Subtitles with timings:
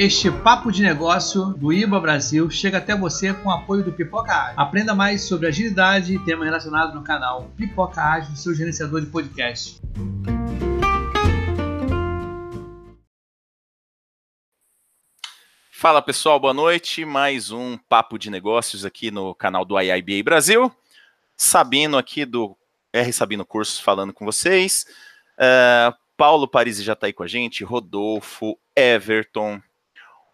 [0.00, 4.32] Este papo de negócio do IBA Brasil chega até você com o apoio do Pipoca
[4.32, 4.60] Ágil.
[4.60, 9.80] Aprenda mais sobre agilidade e temas relacionados no canal Pipoca Ágil, seu gerenciador de podcast.
[15.72, 17.04] Fala pessoal, boa noite.
[17.04, 20.72] Mais um papo de negócios aqui no canal do IIBA Brasil.
[21.36, 22.56] Sabino aqui do
[22.92, 24.86] R Sabino Cursos falando com vocês.
[25.34, 29.60] Uh, Paulo Parisi já está aí com a gente, Rodolfo, Everton,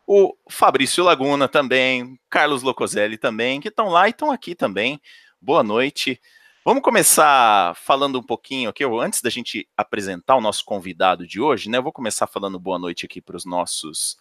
[0.07, 5.01] o Fabrício Laguna também, Carlos Locoselli também, que estão lá e estão aqui também.
[5.41, 6.21] Boa noite.
[6.65, 11.69] Vamos começar falando um pouquinho aqui, antes da gente apresentar o nosso convidado de hoje,
[11.69, 11.79] né?
[11.79, 14.17] Eu vou começar falando boa noite aqui para os nossos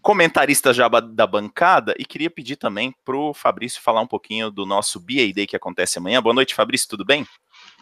[0.00, 4.64] comentaristas já da bancada e queria pedir também para o Fabrício falar um pouquinho do
[4.64, 6.22] nosso BA Day que acontece amanhã.
[6.22, 7.26] Boa noite, Fabrício, tudo bem?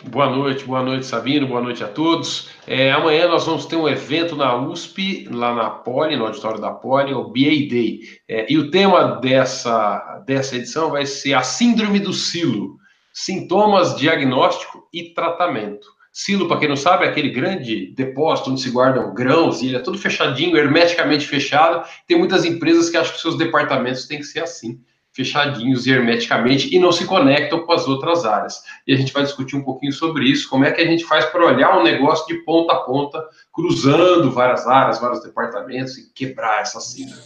[0.05, 2.50] Boa noite, boa noite, Sabino, boa noite a todos.
[2.66, 6.70] É, amanhã nós vamos ter um evento na USP, lá na Poli, no auditório da
[6.70, 8.00] Poli, o BA Day.
[8.28, 12.77] É, e o tema dessa, dessa edição vai ser a Síndrome do Silo:
[13.12, 15.95] Sintomas, Diagnóstico e Tratamento.
[16.19, 19.77] Silo, para quem não sabe, é aquele grande depósito onde se guardam grãos, e ele
[19.77, 21.86] é todo fechadinho, hermeticamente fechado.
[22.06, 24.81] Tem muitas empresas que acham que seus departamentos têm que ser assim
[25.12, 28.62] fechadinhos e hermeticamente e não se conectam com as outras áreas.
[28.86, 31.27] E a gente vai discutir um pouquinho sobre isso, como é que a gente faz
[31.27, 36.62] para olhar um negócio de ponta a ponta, cruzando várias áreas, vários departamentos e quebrar
[36.62, 37.20] essa síndrome.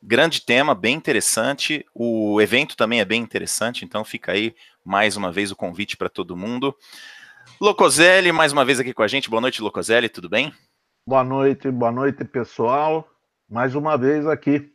[0.00, 1.84] Grande tema, bem interessante.
[1.92, 6.08] O evento também é bem interessante, então fica aí mais uma vez o convite para
[6.08, 6.72] todo mundo.
[7.60, 9.28] Locoselli, mais uma vez aqui com a gente.
[9.28, 10.52] Boa noite, Locoselli, tudo bem?
[11.06, 13.08] Boa noite, boa noite, pessoal.
[13.48, 14.70] Mais uma vez aqui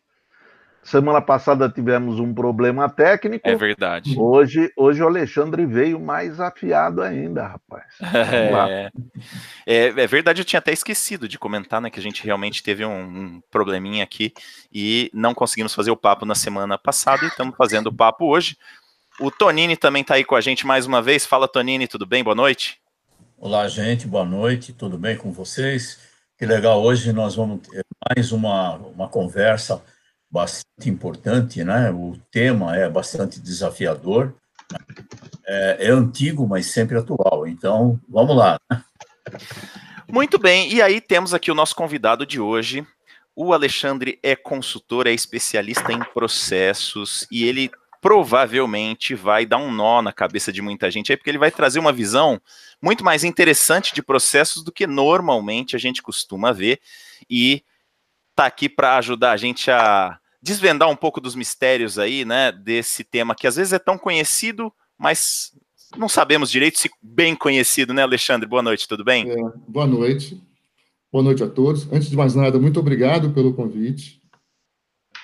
[0.83, 3.47] Semana passada tivemos um problema técnico.
[3.47, 4.15] É verdade.
[4.19, 7.85] Hoje, hoje o Alexandre veio mais afiado ainda, rapaz.
[8.33, 8.91] É,
[9.65, 12.83] é, é, verdade, eu tinha até esquecido de comentar, né, que a gente realmente teve
[12.83, 14.33] um, um, probleminha aqui
[14.71, 18.57] e não conseguimos fazer o papo na semana passada e estamos fazendo o papo hoje.
[19.19, 21.25] O Tonini também está aí com a gente mais uma vez.
[21.25, 22.23] Fala, Tonini, tudo bem?
[22.23, 22.79] Boa noite.
[23.37, 25.99] Olá, gente, boa noite, tudo bem com vocês?
[26.37, 29.83] Que legal, hoje nós vamos ter mais uma, uma conversa
[30.31, 31.91] bastante importante, né?
[31.91, 34.33] O tema é bastante desafiador,
[35.45, 37.45] é, é antigo, mas sempre atual.
[37.45, 38.57] Então, vamos lá.
[40.07, 42.85] Muito bem, e aí temos aqui o nosso convidado de hoje.
[43.35, 47.69] O Alexandre é consultor, é especialista em processos e ele
[48.03, 51.79] provavelmente vai dar um nó na cabeça de muita gente aí, porque ele vai trazer
[51.79, 52.39] uma visão
[52.81, 56.81] muito mais interessante de processos do que normalmente a gente costuma ver
[57.29, 57.63] e
[58.35, 63.05] tá aqui para ajudar a gente a desvendar um pouco dos mistérios aí, né, desse
[63.05, 65.53] tema que às vezes é tão conhecido, mas
[65.95, 68.49] não sabemos direito se bem conhecido, né, Alexandre?
[68.49, 69.31] Boa noite, tudo bem?
[69.31, 69.35] É,
[69.65, 70.43] boa noite.
[71.09, 71.89] Boa noite a todos.
[71.89, 74.21] Antes de mais nada, muito obrigado pelo convite.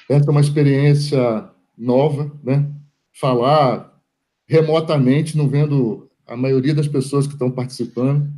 [0.09, 2.69] Essa é uma experiência nova, né?
[3.13, 3.97] Falar
[4.45, 8.29] remotamente, não vendo a maioria das pessoas que estão participando.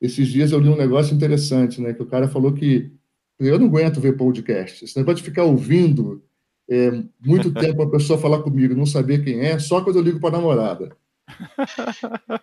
[0.00, 1.92] Esses dias eu li um negócio interessante, né?
[1.92, 2.90] Que o cara falou que
[3.38, 4.84] eu não aguento ver podcast.
[4.84, 6.22] Esse negócio de ficar ouvindo
[6.68, 6.90] é,
[7.20, 10.30] muito tempo a pessoa falar comigo, não saber quem é, só quando eu ligo para
[10.30, 10.96] a namorada.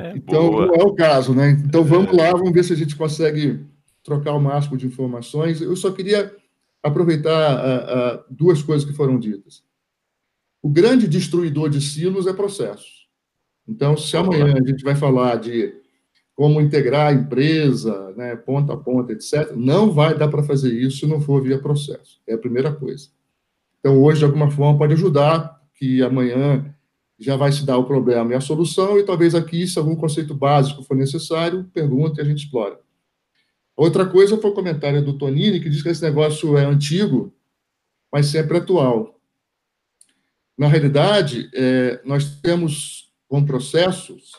[0.00, 0.66] É, então, boa.
[0.66, 1.50] não é o caso, né?
[1.66, 3.66] Então, vamos lá, vamos ver se a gente consegue
[4.04, 5.60] trocar o máximo de informações.
[5.60, 6.32] Eu só queria
[6.82, 9.62] aproveitar duas coisas que foram ditas.
[10.62, 13.08] O grande destruidor de silos é processos.
[13.66, 15.74] Então, se amanhã a gente vai falar de
[16.34, 19.52] como integrar a empresa, né, ponta a ponta, etc.
[19.56, 22.20] Não vai dar para fazer isso se não for via processo.
[22.26, 23.08] É a primeira coisa.
[23.80, 26.74] Então, hoje, de alguma forma, pode ajudar, que amanhã
[27.18, 30.32] já vai se dar o problema e a solução, e talvez aqui, se algum conceito
[30.34, 32.78] básico for necessário, pergunte e a gente explora.
[33.78, 37.32] Outra coisa foi o comentário do Tonini, que diz que esse negócio é antigo,
[38.12, 39.20] mas sempre atual.
[40.58, 44.32] Na realidade, é, nós temos com processos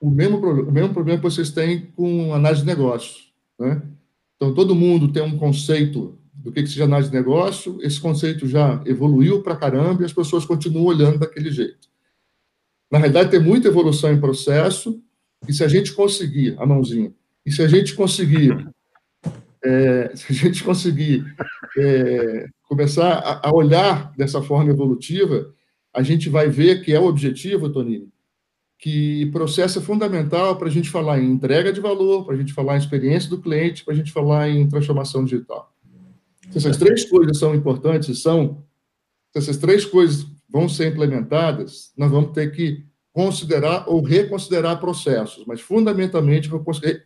[0.00, 3.24] o mesmo, o mesmo problema que vocês têm com análise de negócio.
[3.58, 3.82] Né?
[4.36, 8.46] Então, todo mundo tem um conceito do que, que seja análise de negócio, esse conceito
[8.46, 11.88] já evoluiu para caramba e as pessoas continuam olhando daquele jeito.
[12.88, 15.02] Na realidade, tem muita evolução em processo,
[15.48, 17.12] e se a gente conseguir, a mãozinha,
[17.44, 18.68] e se a gente conseguir,
[19.64, 21.24] é, se a gente conseguir
[21.78, 25.52] é, começar a, a olhar dessa forma evolutiva,
[25.94, 28.08] a gente vai ver que é o objetivo, Tonini,
[28.78, 32.52] que processo é fundamental para a gente falar em entrega de valor, para a gente
[32.52, 35.74] falar em experiência do cliente, para a gente falar em transformação digital.
[36.50, 38.64] Se essas três coisas são importantes, são,
[39.32, 45.44] se essas três coisas vão ser implementadas, nós vamos ter que considerar ou reconsiderar processos,
[45.46, 46.50] mas fundamentalmente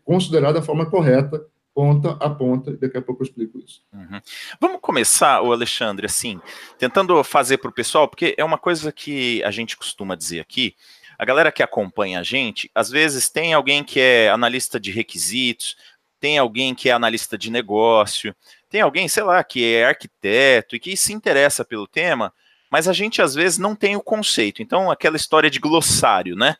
[0.05, 1.45] considerar da forma correta
[1.75, 3.83] ponta a ponta, daqui a pouco eu explico isso.
[3.93, 4.21] Uhum.
[4.61, 6.41] Vamos começar, o Alexandre, assim,
[6.79, 10.75] tentando fazer para o pessoal, porque é uma coisa que a gente costuma dizer aqui,
[11.19, 15.77] a galera que acompanha a gente, às vezes tem alguém que é analista de requisitos,
[16.21, 18.35] tem alguém que é analista de negócio,
[18.69, 22.33] tem alguém, sei lá, que é arquiteto e que se interessa pelo tema,
[22.73, 24.63] mas a gente às vezes não tem o conceito.
[24.63, 26.57] Então, aquela história de glossário, né?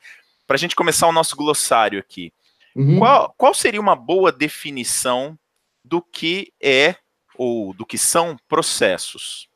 [0.47, 2.31] Para a gente começar o nosso glossário aqui.
[2.77, 2.99] Uhum.
[2.99, 5.39] Qual, qual seria uma boa definição
[5.83, 6.97] do que é
[7.35, 9.49] ou do que são processos?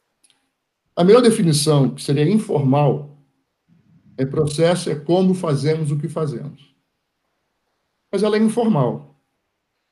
[0.96, 3.18] A melhor definição, que seria informal,
[4.16, 6.74] é processo é como fazemos o que fazemos.
[8.10, 9.20] Mas ela é informal.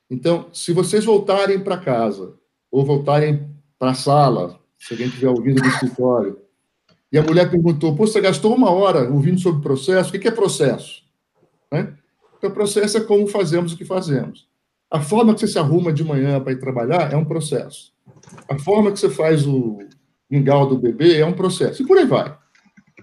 [0.09, 2.39] Então, se vocês voltarem para casa,
[2.71, 6.44] ou voltarem para a sala, se alguém estiver ouvindo no escritório,
[7.15, 10.33] e a mulher perguntou: Pô, você gastou uma hora ouvindo sobre processo, o que é
[10.33, 11.05] processo?
[11.71, 11.97] Né?
[12.37, 14.49] Então, processo é como fazemos o que fazemos.
[14.91, 17.95] A forma que você se arruma de manhã para ir trabalhar é um processo.
[18.49, 19.79] A forma que você faz o
[20.29, 21.83] mingau do bebê é um processo.
[21.83, 22.37] E por aí vai.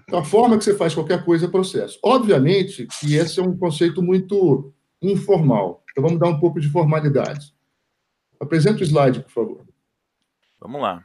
[0.06, 1.98] Então, a forma que você faz qualquer coisa é processo.
[2.02, 5.82] Obviamente que esse é um conceito muito informal.
[5.90, 7.54] Então, vamos dar um pouco de formalidade.
[8.38, 9.64] Apresenta o slide, por favor.
[10.60, 11.02] Vamos lá.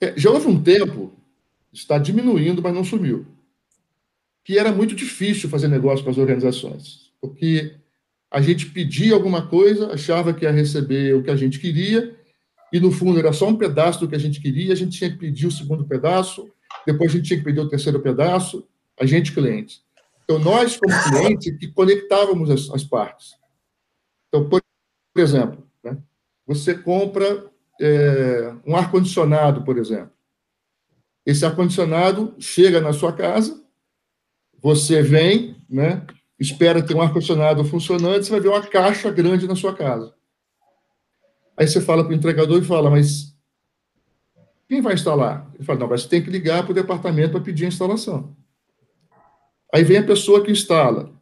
[0.00, 1.12] É, já houve um tempo,
[1.72, 3.26] está diminuindo, mas não sumiu
[4.48, 7.74] que era muito difícil fazer negócio com as organizações, porque
[8.30, 12.16] a gente pedia alguma coisa, achava que ia receber o que a gente queria,
[12.72, 15.10] e no fundo era só um pedaço do que a gente queria, a gente tinha
[15.10, 16.50] que pedir o segundo pedaço,
[16.86, 18.66] depois a gente tinha que pedir o terceiro pedaço,
[18.98, 19.82] a gente cliente.
[20.24, 23.34] Então, nós, como cliente, que conectávamos as, as partes.
[24.28, 24.62] Então, por,
[25.14, 25.98] exemplo, né,
[26.46, 30.10] você compra é, um ar-condicionado, por exemplo.
[31.24, 33.62] Esse ar-condicionado chega na sua casa,
[34.60, 36.06] você vem, né,
[36.38, 40.14] espera ter um ar-condicionado funcionando, você vai ver uma caixa grande na sua casa.
[41.56, 43.36] Aí você fala para o entregador e fala, mas
[44.68, 45.50] quem vai instalar?
[45.54, 48.36] Ele fala, não, mas você tem que ligar para o departamento para pedir a instalação.
[49.74, 51.12] Aí vem a pessoa que instala.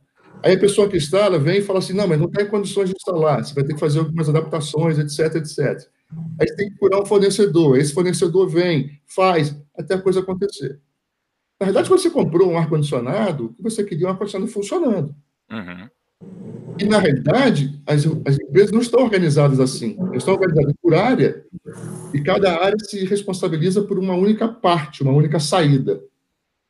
[0.43, 2.95] Aí a pessoa que instala vem e fala assim, não, mas não tem condições de
[2.97, 5.89] instalar, você vai ter que fazer algumas adaptações, etc, etc.
[6.41, 10.81] Aí você tem que procurar um fornecedor, esse fornecedor vem, faz, até a coisa acontecer.
[11.59, 15.15] Na verdade, quando você comprou um ar-condicionado, você queria um ar-condicionado funcionando.
[15.51, 15.89] Uhum.
[16.79, 19.97] E, na realidade, as, as, empresas não estão organizadas assim.
[19.99, 21.45] Elas estão organizadas por área
[22.13, 26.03] e cada área se responsabiliza por uma única parte, uma única saída.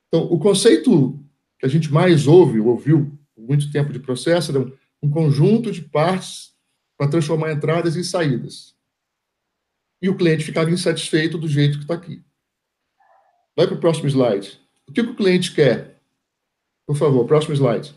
[0.09, 1.19] Então, o conceito
[1.59, 4.73] que a gente mais ouve, ouviu por muito tempo de processo, era
[5.03, 6.53] um conjunto de partes
[6.97, 8.76] para transformar entradas em saídas.
[10.01, 12.23] E o cliente ficava insatisfeito do jeito que está aqui.
[13.57, 14.61] Vai para o próximo slide.
[14.89, 16.01] O que o cliente quer?
[16.87, 17.95] Por favor, próximo slide.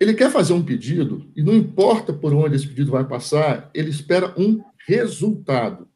[0.00, 3.90] Ele quer fazer um pedido e não importa por onde esse pedido vai passar, ele
[3.90, 5.88] espera um resultado.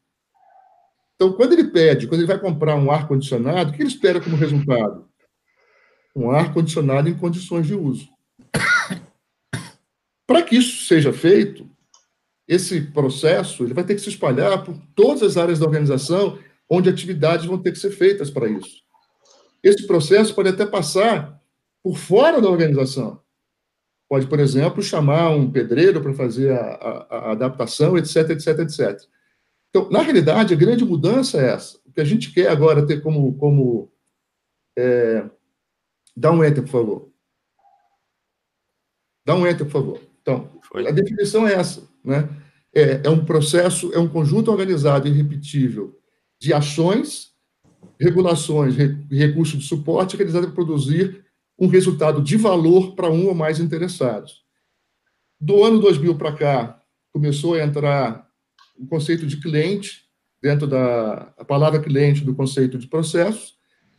[1.14, 4.37] Então, quando ele pede, quando ele vai comprar um ar-condicionado, o que ele espera como
[4.37, 5.08] resultado?
[6.16, 8.08] Um ar-condicionado em condições de uso.
[10.26, 11.70] Para que isso seja feito,
[12.52, 16.38] esse processo ele vai ter que se espalhar por todas as áreas da organização,
[16.69, 18.82] onde atividades vão ter que ser feitas para isso.
[19.62, 21.40] Esse processo pode até passar
[21.82, 23.22] por fora da organização.
[24.08, 29.00] Pode, por exemplo, chamar um pedreiro para fazer a, a, a, adaptação, etc, etc, etc.
[29.70, 31.79] Então, na realidade, a grande mudança é essa.
[31.86, 33.34] O que a gente quer agora ter como.
[33.38, 33.91] como
[34.77, 35.24] é...
[36.15, 37.12] Dá um enter, por favor.
[39.24, 40.00] Dá um enter, por favor.
[40.20, 40.86] Então, Foi.
[40.86, 41.91] a definição é essa.
[42.05, 42.29] Né?
[42.75, 45.99] É, é um processo, é um conjunto organizado e repetível
[46.41, 47.32] de ações
[48.03, 51.25] regulações e recursos de suporte realizados para produzir
[51.59, 54.43] um resultado de valor para um ou mais interessados.
[55.41, 56.81] Do ano 2000 para cá,
[57.13, 58.27] começou a entrar
[58.77, 60.03] o conceito de cliente,
[60.43, 63.55] dentro da palavra cliente do conceito de processo,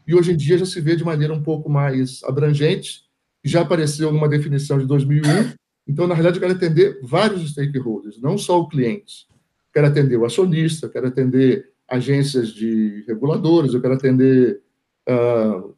[0.06, 3.04] e hoje em dia já se vê de maneira um pouco mais abrangente,
[3.44, 5.54] já apareceu uma definição de 2001,
[5.88, 9.28] então, na realidade, eu quero atender vários stakeholders, não só o cliente.
[9.74, 14.62] Quero atender o acionista, quero atender agências de reguladores, eu quero atender
[15.10, 15.75] uh,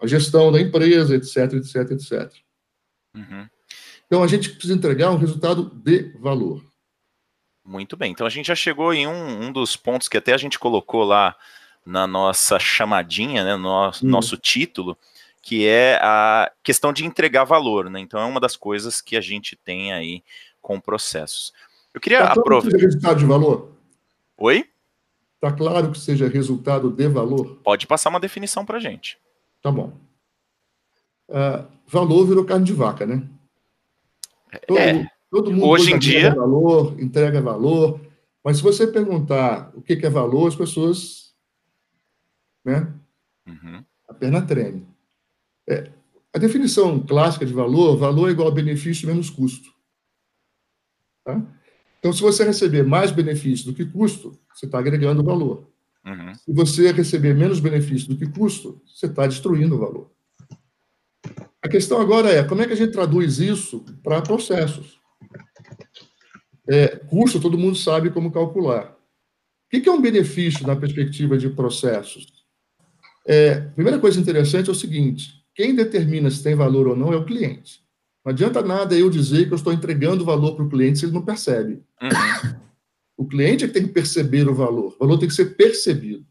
[0.00, 2.32] a gestão da empresa, etc, etc, etc.
[3.14, 3.48] Uhum.
[4.06, 6.62] Então, a gente precisa entregar um resultado de valor.
[7.64, 8.12] Muito bem.
[8.12, 11.04] Então, a gente já chegou em um, um dos pontos que até a gente colocou
[11.04, 11.36] lá
[11.84, 14.10] na nossa chamadinha, né, no nosso, hum.
[14.10, 14.96] nosso título,
[15.42, 17.90] que é a questão de entregar valor.
[17.90, 18.00] Né?
[18.00, 20.22] Então, é uma das coisas que a gente tem aí
[20.60, 21.52] com processos.
[21.92, 22.78] Eu queria tá aproveitar.
[22.78, 23.72] resultado de valor?
[24.38, 24.64] Oi?
[25.34, 27.58] Está claro que seja resultado de valor?
[27.64, 29.18] Pode passar uma definição para gente.
[29.60, 29.92] Tá bom.
[31.28, 33.28] Uh, valor virou carne de vaca, né?
[34.66, 35.10] Todo, é.
[35.30, 38.00] todo mundo hoje em dia valor, entrega valor,
[38.44, 41.34] mas se você perguntar o que é valor, as pessoas,
[42.64, 42.92] né?
[43.46, 43.84] Uhum.
[44.08, 44.86] A perna treme.
[45.68, 45.90] É,
[46.34, 49.70] a definição clássica de valor, valor é igual a benefício menos custo.
[51.24, 51.40] Tá?
[51.98, 55.70] Então, se você receber mais benefício do que custo, você está agregando valor.
[56.04, 56.34] Uhum.
[56.34, 60.10] Se você receber menos benefício do que custo, você está destruindo o valor.
[61.62, 65.00] A questão agora é como é que a gente traduz isso para processos?
[66.68, 68.96] É, custo, todo mundo sabe como calcular.
[69.72, 72.26] O que é um benefício na perspectiva de processos?
[73.26, 77.12] É, a primeira coisa interessante é o seguinte: quem determina se tem valor ou não
[77.12, 77.82] é o cliente.
[78.24, 81.12] Não adianta nada eu dizer que eu estou entregando valor para o cliente se ele
[81.12, 81.82] não percebe.
[82.00, 82.62] Uhum.
[83.16, 84.94] O cliente é que tem que perceber o valor.
[84.94, 86.26] O valor tem que ser percebido.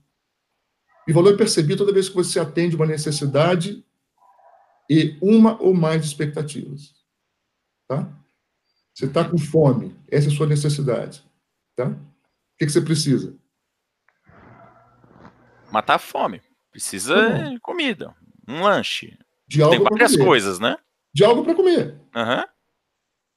[1.07, 3.85] E o valor é percebido toda vez que você atende uma necessidade
[4.89, 6.93] e uma ou mais expectativas.
[7.87, 8.09] Tá?
[8.93, 11.23] Você está com fome, essa é a sua necessidade.
[11.75, 11.87] Tá?
[11.87, 11.97] O
[12.57, 13.35] que, que você precisa?
[15.71, 16.41] Matar a fome.
[16.71, 18.15] Precisa tá de comida,
[18.47, 19.17] um lanche.
[19.47, 20.77] De algo Tem várias coisas, né?
[21.13, 21.95] De algo para comer.
[22.15, 22.43] Uhum.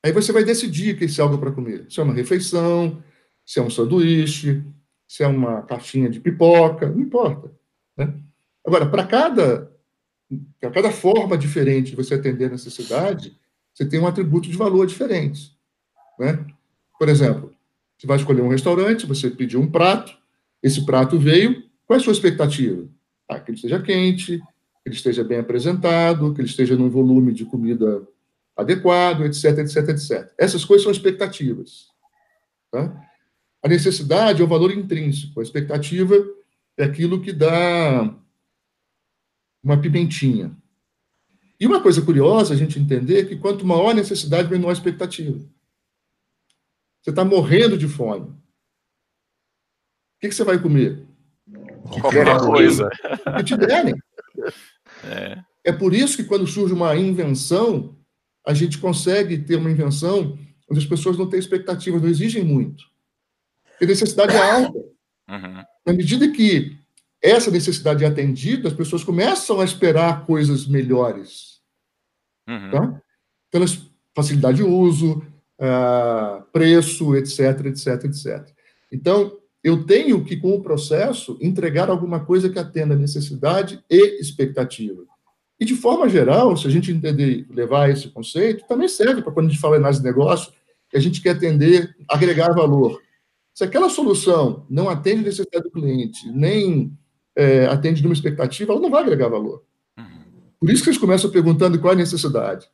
[0.04, 1.86] Aí você vai decidir que esse é algo para comer.
[1.90, 3.02] Se é uma refeição,
[3.44, 4.62] se é um sanduíche,
[5.08, 7.50] se é uma caixinha de pipoca, não importa.
[7.96, 8.14] Né?
[8.66, 9.72] Agora, para cada,
[10.60, 13.36] cada forma diferente de você atender a necessidade,
[13.72, 15.52] você tem um atributo de valor diferente.
[16.18, 16.44] Né?
[16.98, 17.54] Por exemplo,
[17.96, 20.16] você vai escolher um restaurante, você pediu um prato,
[20.62, 22.88] esse prato veio, qual é a sua expectativa?
[23.28, 24.42] Ah, que ele esteja quente,
[24.84, 28.06] que ele esteja bem apresentado, que ele esteja num volume de comida
[28.54, 30.34] adequado, etc, etc, etc.
[30.38, 31.88] Essas coisas são expectativas.
[32.70, 32.94] Tá?
[33.62, 36.14] A necessidade é o valor intrínseco, a expectativa
[36.76, 38.14] é aquilo que dá
[39.62, 40.54] uma pimentinha.
[41.58, 44.74] E uma coisa curiosa a gente entender é que quanto maior a necessidade, menor a
[44.74, 45.38] expectativa.
[47.00, 48.26] Você está morrendo de fome.
[48.26, 48.34] O
[50.20, 51.06] que, que, você vai comer?
[52.00, 52.90] Qualquer coisa.
[53.26, 53.94] O que te derem.
[55.10, 55.42] É.
[55.64, 57.96] é por isso que quando surge uma invenção,
[58.46, 60.38] a gente consegue ter uma invenção
[60.70, 62.84] onde as pessoas não têm expectativas, não exigem muito.
[63.64, 64.78] Porque a necessidade é alta.
[64.78, 65.64] Uhum.
[65.86, 66.78] Na medida que
[67.22, 71.60] essa necessidade é atendida, as pessoas começam a esperar coisas melhores.
[72.48, 72.70] Uhum.
[72.70, 73.02] Tá?
[73.48, 73.64] Então,
[74.14, 75.22] facilidade de uso,
[75.58, 78.54] uh, preço, etc, etc, etc.
[78.92, 84.20] Então, eu tenho que, com o processo, entregar alguma coisa que atenda a necessidade e
[84.20, 85.02] expectativa.
[85.58, 89.46] E, de forma geral, se a gente entender, levar esse conceito, também serve para quando
[89.46, 90.52] a gente fala em análise de negócio,
[90.90, 93.00] que a gente quer atender, agregar valor.
[93.54, 96.92] Se aquela solução não atende a necessidade do cliente, nem
[97.34, 99.64] é, atende numa expectativa, ela não vai agregar valor.
[100.60, 102.68] Por isso que vocês começam perguntando qual é a necessidade.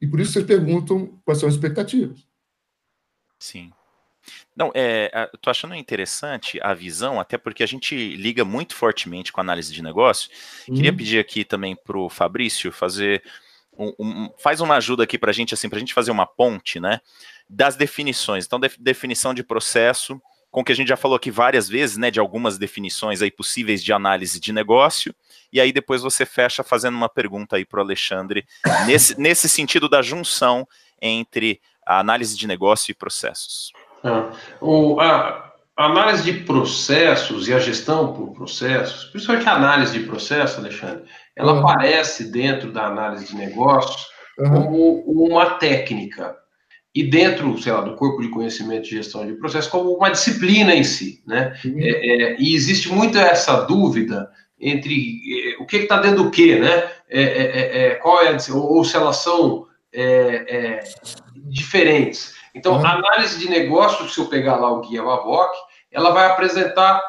[0.00, 2.26] E por isso vocês perguntam quais são as expectativas.
[3.38, 3.72] Sim.
[4.54, 9.40] Não, é, tô achando interessante a visão, até porque a gente liga muito fortemente com
[9.40, 10.30] a análise de negócio.
[10.68, 10.74] Hum.
[10.74, 13.22] Queria pedir aqui também para o Fabrício fazer
[13.76, 16.26] um, um, faz uma ajuda aqui para a gente, assim, para a gente fazer uma
[16.26, 17.00] ponte, né?
[17.50, 18.46] das definições.
[18.46, 22.10] Então, def definição de processo, com que a gente já falou aqui várias vezes, né,
[22.10, 25.14] de algumas definições aí possíveis de análise de negócio,
[25.52, 28.46] e aí depois você fecha fazendo uma pergunta aí para o Alexandre,
[28.86, 30.66] nesse, nesse sentido da junção
[31.02, 33.72] entre a análise de negócio e processos.
[34.02, 34.30] Ah,
[34.60, 40.06] o, a, a, análise de processos e a gestão por processos, principalmente a análise de
[40.06, 41.04] processo, Alexandre,
[41.36, 41.68] ela uhum.
[41.68, 44.06] aparece dentro da análise de negócio
[44.38, 44.50] uhum.
[44.50, 46.34] como uma técnica
[46.94, 50.74] e dentro, sei lá, do corpo de conhecimento de gestão de processo como uma disciplina
[50.74, 51.54] em si, né?
[51.64, 51.78] Uhum.
[51.78, 54.28] É, é, e existe muito essa dúvida
[54.58, 56.90] entre é, o que está dentro do que, né?
[57.08, 59.66] É, é, é, qual é ou, ou se elas são
[61.48, 62.39] diferentes.
[62.54, 62.86] Então, uhum.
[62.86, 65.52] a análise de negócio, se eu pegar lá o guia Vavoc,
[65.90, 67.00] ela vai apresentar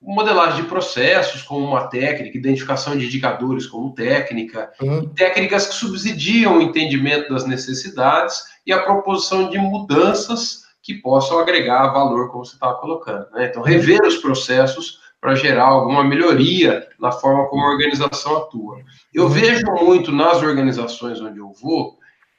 [0.00, 5.08] modelagem de processos como uma técnica, identificação de indicadores como técnica, uhum.
[5.08, 11.92] técnicas que subsidiam o entendimento das necessidades e a proposição de mudanças que possam agregar
[11.92, 13.26] valor, como você estava colocando.
[13.32, 13.46] Né?
[13.46, 18.76] Então, rever os processos para gerar alguma melhoria na forma como a organização atua.
[19.12, 21.98] Eu vejo muito nas organizações onde eu vou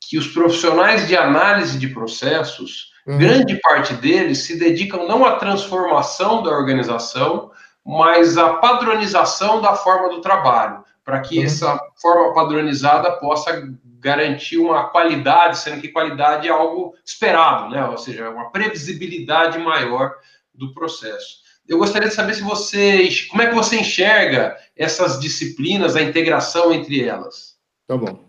[0.10, 3.18] que os profissionais de análise de processos, uhum.
[3.18, 7.52] grande parte deles se dedicam não à transformação da organização,
[7.86, 11.46] mas à padronização da forma do trabalho, para que uhum.
[11.46, 13.68] essa forma padronizada possa
[14.00, 17.86] garantir uma qualidade, sendo que qualidade é algo esperado, né?
[17.86, 20.14] Ou seja, uma previsibilidade maior
[20.54, 21.44] do processo.
[21.68, 26.72] Eu gostaria de saber se você, como é que você enxerga essas disciplinas, a integração
[26.72, 27.56] entre elas.
[27.88, 28.25] Tá bom.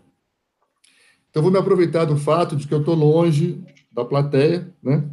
[1.37, 5.03] Então, vou me aproveitar do fato de que eu estou longe da plateia, né?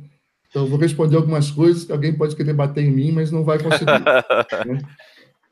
[0.49, 3.59] Então, vou responder algumas coisas que alguém pode querer bater em mim, mas não vai
[3.59, 3.85] conseguir.
[4.64, 4.78] né?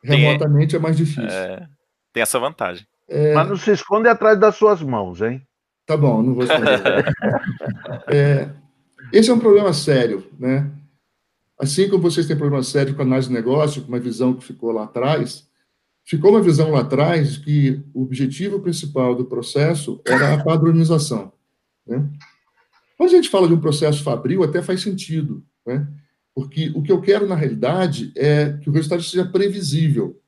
[0.03, 1.29] Remotamente é mais difícil.
[1.29, 1.69] É,
[2.11, 2.87] tem essa vantagem.
[3.07, 3.35] É...
[3.35, 5.47] Mas não se esconde atrás das suas mãos, hein?
[5.85, 6.81] Tá bom, não vou esconder.
[8.09, 8.49] é,
[9.13, 10.71] esse é um problema sério, né?
[11.61, 14.43] Assim como vocês têm problema sério com a análise de negócio, com uma visão que
[14.43, 15.47] ficou lá atrás,
[16.05, 21.33] ficou uma visão lá atrás que o objetivo principal do processo era a padronização.
[21.87, 22.09] Né?
[22.97, 25.87] Quando a gente fala de um processo fabril, até faz sentido, né?
[26.35, 30.19] porque o que eu quero, na realidade, é que o resultado seja previsível.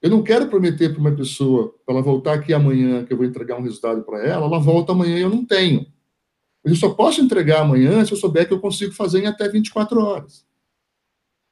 [0.00, 3.24] Eu não quero prometer para uma pessoa, para ela voltar aqui amanhã, que eu vou
[3.24, 5.86] entregar um resultado para ela, ela volta amanhã e eu não tenho.
[6.64, 10.00] Eu só posso entregar amanhã se eu souber que eu consigo fazer em até 24
[10.00, 10.44] horas.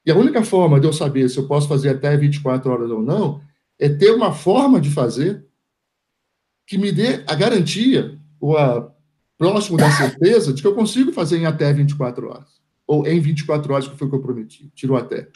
[0.04, 3.02] E a única forma de eu saber se eu posso fazer até 24 horas ou
[3.02, 3.40] não
[3.78, 5.46] é ter uma forma de fazer
[6.66, 8.92] que me dê a garantia, ou a
[9.36, 12.60] próximo da certeza, de que eu consigo fazer em até 24 horas.
[12.86, 14.70] Ou em 24 horas, que foi o que eu prometi.
[14.74, 15.28] Tirou até.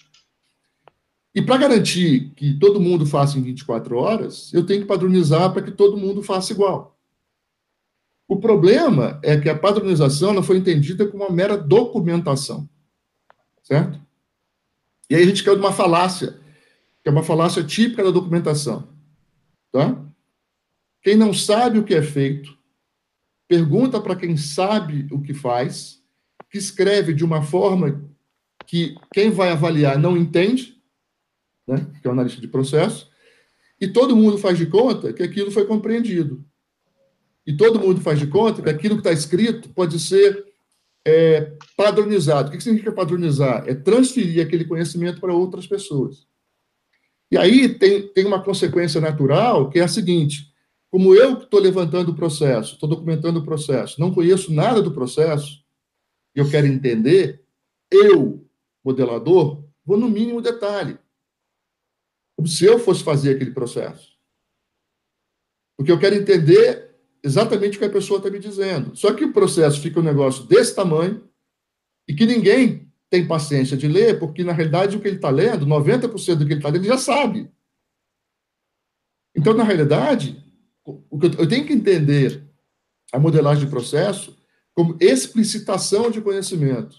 [1.34, 5.62] E para garantir que todo mundo faça em 24 horas, eu tenho que padronizar para
[5.62, 6.96] que todo mundo faça igual.
[8.28, 12.68] O problema é que a padronização não foi entendida como uma mera documentação.
[13.62, 14.03] Certo?
[15.08, 16.38] E aí a gente caiu numa falácia,
[17.02, 18.88] que é uma falácia típica da documentação.
[19.70, 20.02] Tá?
[21.02, 22.56] Quem não sabe o que é feito,
[23.46, 26.02] pergunta para quem sabe o que faz,
[26.50, 28.08] que escreve de uma forma
[28.66, 30.80] que quem vai avaliar não entende,
[31.66, 33.10] né, que é o analista de processo,
[33.80, 36.44] e todo mundo faz de conta que aquilo foi compreendido.
[37.46, 40.53] E todo mundo faz de conta que aquilo que está escrito pode ser
[41.06, 42.48] é, padronizado.
[42.48, 43.68] O que significa padronizar?
[43.68, 46.26] É transferir aquele conhecimento para outras pessoas.
[47.30, 50.52] E aí tem, tem uma consequência natural, que é a seguinte:
[50.90, 55.64] como eu estou levantando o processo, estou documentando o processo, não conheço nada do processo,
[56.34, 57.44] eu quero entender,
[57.90, 58.48] eu,
[58.84, 60.98] modelador, vou no mínimo detalhe.
[62.36, 64.14] Como se eu fosse fazer aquele processo.
[65.76, 66.83] Porque eu quero entender
[67.24, 68.94] exatamente o que a pessoa está me dizendo.
[68.94, 71.26] Só que o processo fica um negócio desse tamanho
[72.06, 75.66] e que ninguém tem paciência de ler, porque na realidade o que ele está lendo,
[75.66, 77.50] 90% do que ele está lendo, ele já sabe.
[79.34, 80.44] Então, na realidade,
[80.86, 82.44] eu tenho que entender
[83.12, 84.36] a modelagem de processo
[84.74, 86.96] como explicitação de conhecimento.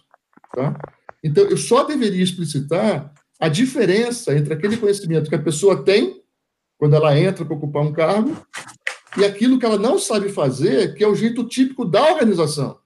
[0.54, 0.78] Tá?
[1.24, 6.24] Então, eu só deveria explicitar a diferença entre aquele conhecimento que a pessoa tem
[6.78, 8.36] quando ela entra para ocupar um cargo
[9.18, 12.80] e aquilo que ela não sabe fazer, que é o jeito típico da organização.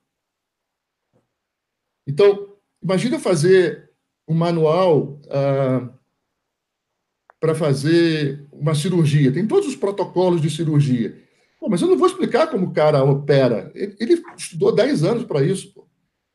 [2.08, 3.92] Então, imagina fazer
[4.28, 5.90] um manual ah,
[7.40, 9.32] para fazer uma cirurgia.
[9.32, 11.18] Tem todos os protocolos de cirurgia.
[11.60, 13.72] Pô, mas eu não vou explicar como o cara opera.
[13.74, 15.74] Ele, ele estudou 10 anos para isso.
[15.74, 15.88] Pô.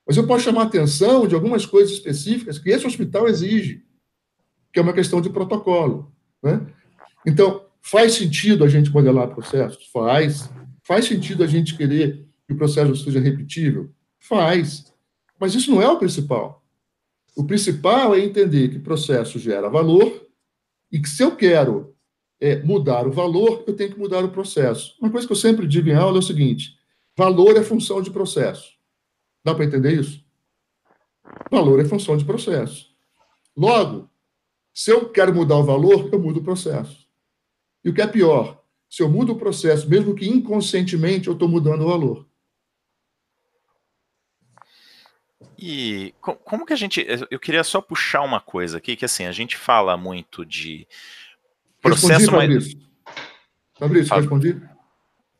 [0.07, 3.83] Mas eu posso chamar a atenção de algumas coisas específicas que esse hospital exige,
[4.72, 6.12] que é uma questão de protocolo.
[6.42, 6.66] Né?
[7.26, 9.87] Então, Faz sentido a gente modelar processos?
[9.88, 10.51] Faz.
[10.83, 13.90] Faz sentido a gente querer que o processo seja repetível?
[14.18, 14.90] Faz.
[15.38, 16.64] Mas isso não é o principal.
[17.37, 20.27] O principal é entender que processo gera valor
[20.90, 21.94] e que se eu quero
[22.40, 24.97] é, mudar o valor, eu tenho que mudar o processo.
[24.99, 26.79] Uma coisa que eu sempre digo em aula é o seguinte:
[27.14, 28.73] valor é função de processo.
[29.44, 30.25] Dá para entender isso?
[31.51, 32.87] Valor é função de processo.
[33.55, 34.09] Logo,
[34.73, 37.04] se eu quero mudar o valor, eu mudo o processo.
[37.85, 41.49] E o que é pior, se eu mudo o processo, mesmo que inconscientemente, eu estou
[41.49, 42.27] mudando o valor.
[45.59, 47.07] E como que a gente.
[47.31, 50.87] Eu queria só puxar uma coisa aqui, que assim, a gente fala muito de
[51.81, 52.09] processo.
[52.09, 52.79] Respondi, Fabrício.
[53.79, 54.62] Fabrício, respondi?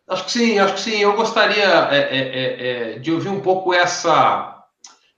[0.07, 0.99] Acho que sim, acho que sim.
[0.99, 4.67] Eu gostaria é, é, é, é de ouvir um pouco essa,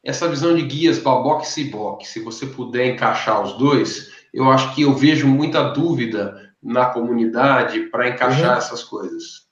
[0.02, 2.04] essa visão de guias Baboc e Ciboc.
[2.04, 7.80] Se você puder encaixar os dois, eu acho que eu vejo muita dúvida na comunidade
[7.90, 8.58] para encaixar uhum.
[8.58, 9.46] essas coisas.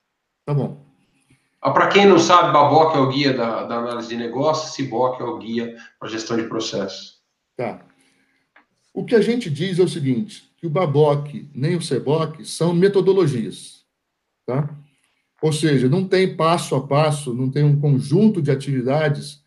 [0.45, 0.85] Tá bom.
[1.63, 5.21] Ah, para quem não sabe, Baboc é o guia da, da análise de negócio, Ciboc
[5.21, 7.15] é o guia para gestão de processo.
[7.57, 7.81] Tá.
[8.93, 12.75] O que a gente diz é o seguinte, que o Baboc nem o Ceboc são
[12.75, 13.85] metodologias,
[14.45, 14.69] tá?
[15.41, 19.43] Ou seja, não tem passo a passo, não tem um conjunto de atividades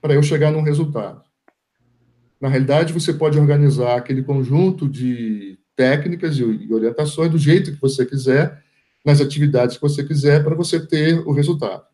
[0.00, 1.22] para eu chegar num resultado.
[2.40, 8.04] Na realidade, você pode organizar aquele conjunto de técnicas e orientações do jeito que você
[8.04, 8.62] quiser,
[9.04, 11.84] nas atividades que você quiser, para você ter o resultado.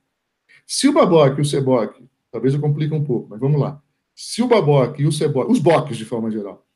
[0.67, 1.95] Se o Baboc e o Seboc,
[2.31, 3.83] talvez eu complique um pouco, mas vamos lá.
[4.15, 6.67] Se o Baboc e o Seboc, os BOCs de forma geral,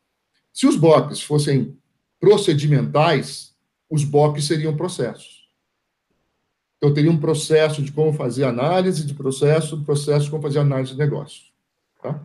[0.52, 1.76] se os BOCs fossem
[2.18, 3.54] procedimentais,
[3.90, 5.42] os BOCs seriam processos.
[6.80, 10.92] eu teria um processo de como fazer análise de processo, processo de como fazer análise
[10.92, 11.44] de negócio.
[12.02, 12.20] Tá?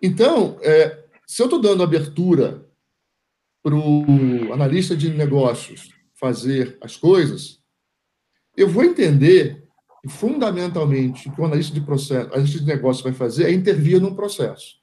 [0.00, 2.64] Então, é, se eu estou dando abertura
[3.62, 7.60] para o analista de negócios fazer as coisas,
[8.56, 9.64] eu vou entender
[10.02, 14.00] que, fundamentalmente, o que o analista de processo, analista de negócio vai fazer é intervir
[14.00, 14.82] num processo.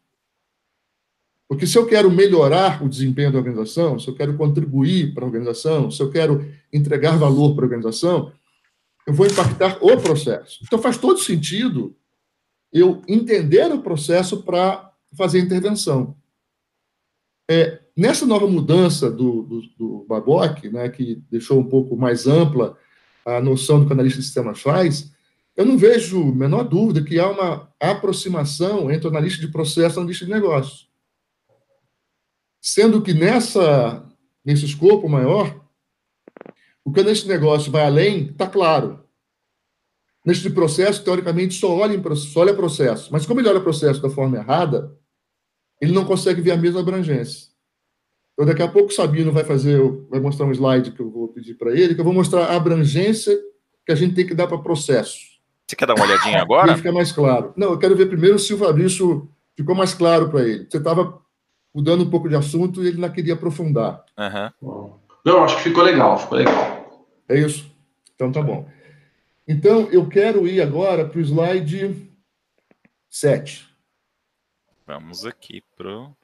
[1.47, 5.27] Porque se eu quero melhorar o desempenho da organização, se eu quero contribuir para a
[5.27, 8.31] organização, se eu quero entregar valor para a organização,
[9.07, 10.59] eu vou impactar o processo.
[10.63, 11.97] Então faz todo sentido
[12.71, 16.15] eu entender o processo para fazer intervenção.
[17.49, 22.77] É, nessa nova mudança do, do, do Baboc, né, que deixou um pouco mais ampla
[23.25, 25.11] a noção do que o analista de sistemas faz,
[25.55, 29.95] eu não vejo a menor dúvida que há uma aproximação entre o analista de processo
[29.95, 30.87] e o analista de negócio.
[32.61, 34.07] Sendo que nessa,
[34.45, 35.59] nesse escopo maior,
[36.85, 39.03] o que nesse negócio vai além, está claro.
[40.25, 43.11] Neste processo, teoricamente, só olha, em, só olha processo.
[43.11, 44.97] Mas como ele olha processo da forma errada,
[45.81, 47.49] ele não consegue ver a mesma abrangência.
[48.39, 49.77] Então, daqui a pouco o Sabino vai fazer,
[50.09, 52.55] vai mostrar um slide que eu vou pedir para ele, que eu vou mostrar a
[52.55, 53.37] abrangência
[53.85, 55.17] que a gente tem que dar para processo.
[55.67, 56.73] Você quer dar uma olhadinha agora?
[56.77, 57.53] Fica mais claro.
[57.57, 60.65] Não, eu quero ver primeiro se o Fabrício ficou mais claro para ele.
[60.69, 61.21] Você estava
[61.75, 64.05] mudando um pouco de assunto e ele não queria aprofundar.
[64.17, 64.93] Uhum.
[65.25, 67.05] Não, acho que ficou legal, ficou legal.
[67.27, 67.69] É isso?
[68.15, 68.69] Então tá bom.
[69.45, 72.09] Então, eu quero ir agora para o slide
[73.09, 73.67] 7.
[74.87, 76.15] Vamos aqui para o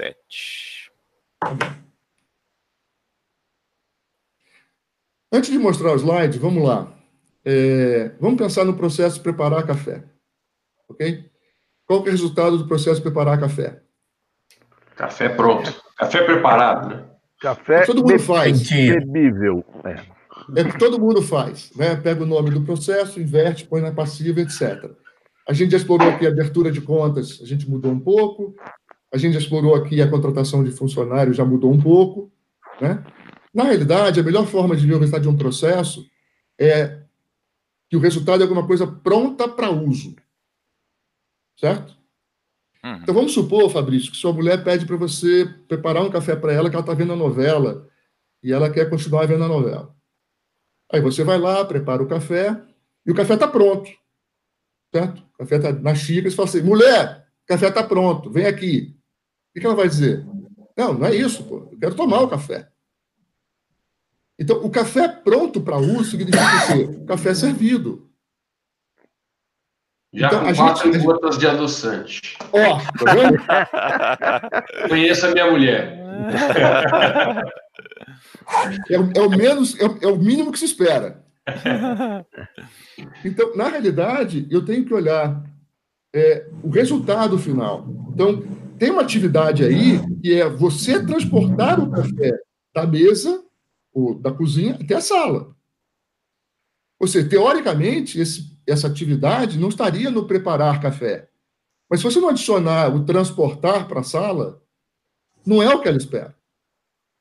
[0.00, 0.90] 7.
[5.30, 6.92] Antes de mostrar o slide, vamos lá.
[7.44, 10.02] É, vamos pensar no processo de preparar café.
[10.88, 11.30] Ok?
[11.86, 13.82] Qual que é o resultado do processo de preparar café?
[14.96, 15.82] Café pronto.
[15.96, 17.04] Café preparado, né?
[17.40, 18.68] Café todo mundo faz.
[18.70, 19.64] bebível.
[19.84, 20.60] É.
[20.60, 21.70] é o que todo mundo faz.
[21.76, 21.96] Né?
[21.96, 24.90] Pega o nome do processo, inverte, põe na passiva, etc.
[25.48, 28.54] A gente já explorou aqui a abertura de contas, a gente mudou um pouco.
[29.12, 32.32] A gente já explorou aqui a contratação de funcionários, já mudou um pouco.
[32.80, 33.04] Né?
[33.52, 36.08] Na realidade, a melhor forma de ver o resultado de um processo
[36.58, 37.02] é
[37.88, 40.14] que o resultado é alguma coisa pronta para uso.
[41.58, 41.98] Certo?
[42.84, 42.96] Uhum.
[43.02, 46.70] Então vamos supor, Fabrício, que sua mulher pede para você preparar um café para ela,
[46.70, 47.88] que ela está vendo a novela
[48.42, 49.94] e ela quer continuar vendo a novela.
[50.92, 52.60] Aí você vai lá, prepara o café
[53.04, 53.90] e o café está pronto.
[54.94, 55.22] Certo?
[55.34, 58.46] O café está na xícara e você fala assim: mulher, o café está pronto, vem
[58.46, 58.96] aqui.
[59.56, 60.24] O que ela vai dizer?
[60.76, 61.68] Não, não é isso, pô.
[61.72, 62.68] Eu quero tomar o café.
[64.38, 68.10] Então, o café pronto para uso significa o café servido.
[70.12, 71.04] Já então, com quatro gente...
[71.04, 72.38] gotas de adoçante.
[72.52, 73.38] Ó, oh, tá vendo?
[74.88, 76.00] Conheça a minha mulher.
[78.88, 81.24] É, é, o menos, é, é o mínimo que se espera.
[83.24, 85.42] Então, na realidade, eu tenho que olhar
[86.14, 87.86] é, o resultado final.
[88.12, 88.44] Então,
[88.80, 92.32] tem uma atividade aí que é você transportar o café
[92.74, 93.44] da mesa
[93.92, 95.54] ou da cozinha até a sala.
[96.98, 101.28] Ou seja, teoricamente, esse, essa atividade não estaria no preparar café.
[101.90, 104.62] Mas se você não adicionar o transportar para a sala,
[105.44, 106.34] não é o que ela espera.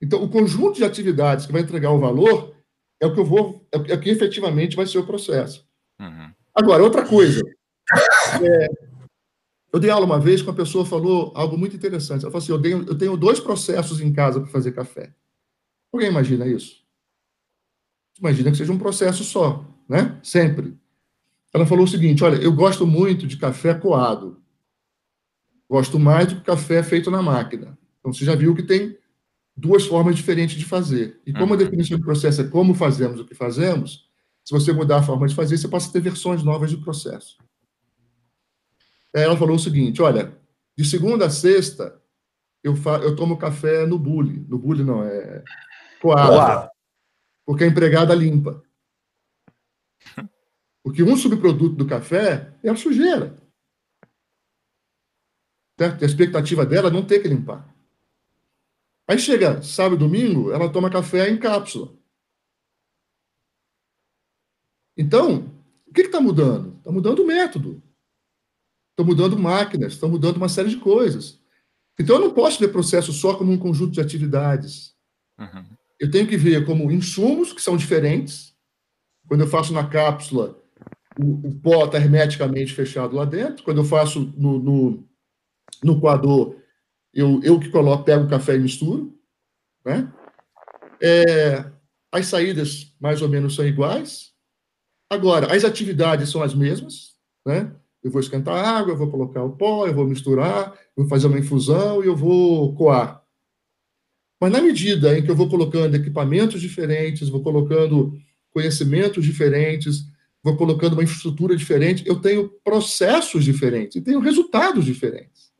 [0.02, 2.56] Então, o conjunto de atividades que vai entregar o valor
[3.02, 5.68] é o que eu vou, é o que efetivamente vai ser o processo.
[6.00, 6.32] Uhum.
[6.56, 7.42] Agora, outra coisa.
[8.42, 8.68] É,
[9.72, 12.24] eu dei aula uma vez com uma pessoa falou algo muito interessante.
[12.24, 15.14] Ela falou assim: eu tenho, eu tenho dois processos em casa para fazer café.
[15.92, 16.84] Alguém imagina isso?
[18.20, 20.20] Imagina que seja um processo só, né?
[20.24, 20.78] Sempre.
[21.54, 24.42] Ela falou o seguinte: olha, eu gosto muito de café coado.
[25.70, 27.78] Gosto mais do que café feito na máquina.
[28.00, 28.98] Então você já viu que tem
[29.56, 31.22] duas formas diferentes de fazer.
[31.26, 31.64] E como a uhum.
[31.64, 34.10] definição do processo é como fazemos o que fazemos,
[34.44, 37.38] se você mudar a forma de fazer, você passa a ter versões novas de processo.
[39.16, 40.38] Aí ela falou o seguinte: olha,
[40.78, 42.02] de segunda a sexta,
[42.64, 44.46] eu, fa eu tomo café no bule.
[44.48, 45.44] No bule não, é
[46.02, 46.70] coado.
[47.46, 48.64] Porque a empregada limpa.
[50.84, 53.36] Porque um subproduto do café é a sujeira.
[55.78, 56.04] Certo?
[56.04, 57.74] A expectativa dela é não ter que limpar.
[59.08, 61.98] Aí chega sábado e domingo, ela toma café em cápsula.
[64.96, 65.52] Então,
[65.88, 66.78] o que está mudando?
[66.78, 67.82] Está mudando o método
[69.00, 71.40] estão mudando máquinas, estão mudando uma série de coisas.
[71.98, 74.94] Então, eu não posso ver processo só como um conjunto de atividades.
[75.40, 75.66] Uhum.
[76.00, 78.54] Eu tenho que ver como insumos que são diferentes.
[79.28, 80.62] Quando eu faço na cápsula,
[81.18, 83.64] o, o pó está hermeticamente fechado lá dentro.
[83.64, 85.08] Quando eu faço no, no,
[85.84, 86.56] no coador,
[87.14, 89.18] eu, eu que coloco, pego o café e misturo.
[89.86, 90.12] Né?
[91.02, 91.72] É,
[92.12, 94.34] as saídas mais ou menos são iguais.
[95.10, 97.74] Agora, as atividades são as mesmas, né?
[98.04, 101.28] Eu vou esquentar água, eu vou colocar o pó, eu vou misturar, eu vou fazer
[101.28, 103.24] uma infusão e eu vou coar.
[104.40, 108.18] Mas na medida em que eu vou colocando equipamentos diferentes, vou colocando
[108.52, 110.06] conhecimentos diferentes,
[110.42, 115.52] vou colocando uma infraestrutura diferente, eu tenho processos diferentes e tenho resultados diferentes.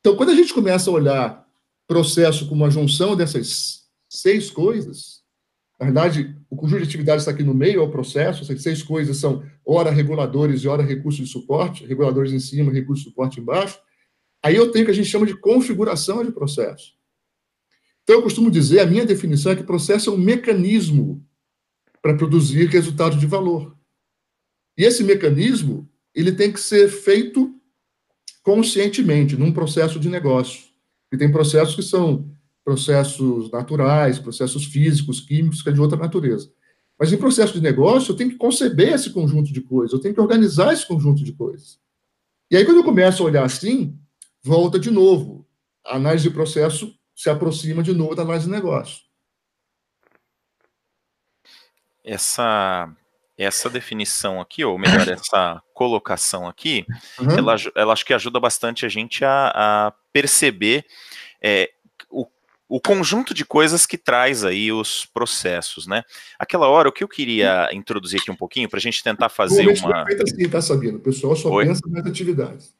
[0.00, 1.48] Então, quando a gente começa a olhar
[1.86, 5.17] processo como uma junção dessas seis coisas,
[5.78, 8.82] na verdade, o conjunto de atividades está aqui no meio, é o processo, essas seis
[8.82, 13.40] coisas são hora reguladores e hora recursos de suporte, reguladores em cima, recursos de suporte
[13.40, 13.80] embaixo,
[14.42, 16.94] aí eu tenho o que a gente chama de configuração de processo.
[18.02, 21.24] Então, eu costumo dizer, a minha definição é que processo é um mecanismo
[22.02, 23.76] para produzir resultado de valor.
[24.76, 27.54] E esse mecanismo, ele tem que ser feito
[28.42, 30.64] conscientemente, num processo de negócio.
[31.12, 32.30] E tem processos que são
[32.68, 36.52] processos naturais, processos físicos, químicos, que é de outra natureza.
[36.98, 40.14] Mas em processo de negócio, eu tenho que conceber esse conjunto de coisas, eu tenho
[40.14, 41.80] que organizar esse conjunto de coisas.
[42.50, 43.98] E aí, quando eu começo a olhar assim,
[44.42, 45.48] volta de novo.
[45.82, 49.00] A análise de processo se aproxima de novo da análise de negócio.
[52.04, 52.94] Essa
[53.38, 56.84] essa definição aqui, ou melhor, essa colocação aqui,
[57.18, 57.30] uhum.
[57.30, 60.84] ela, ela acho que ajuda bastante a gente a, a perceber
[61.42, 61.70] é,
[62.68, 66.02] o, conjunto de coisas que traz aí os processos, né?
[66.38, 69.66] Aquela hora, o que eu queria introduzir aqui um pouquinho, para a gente tentar fazer
[69.80, 70.04] uma...
[70.06, 70.96] Feito assim, tá sabendo?
[70.96, 71.66] O pessoal só Oi?
[71.66, 72.74] pensa nas atividades.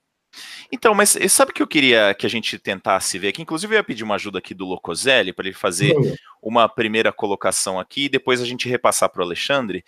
[0.71, 3.43] Então, mas sabe o que eu queria que a gente tentasse ver aqui?
[3.43, 5.95] Inclusive, eu ia pedir uma ajuda aqui do Locoselli para ele fazer
[6.43, 9.85] uma primeira colocação aqui e depois a gente repassar para o Alexandre.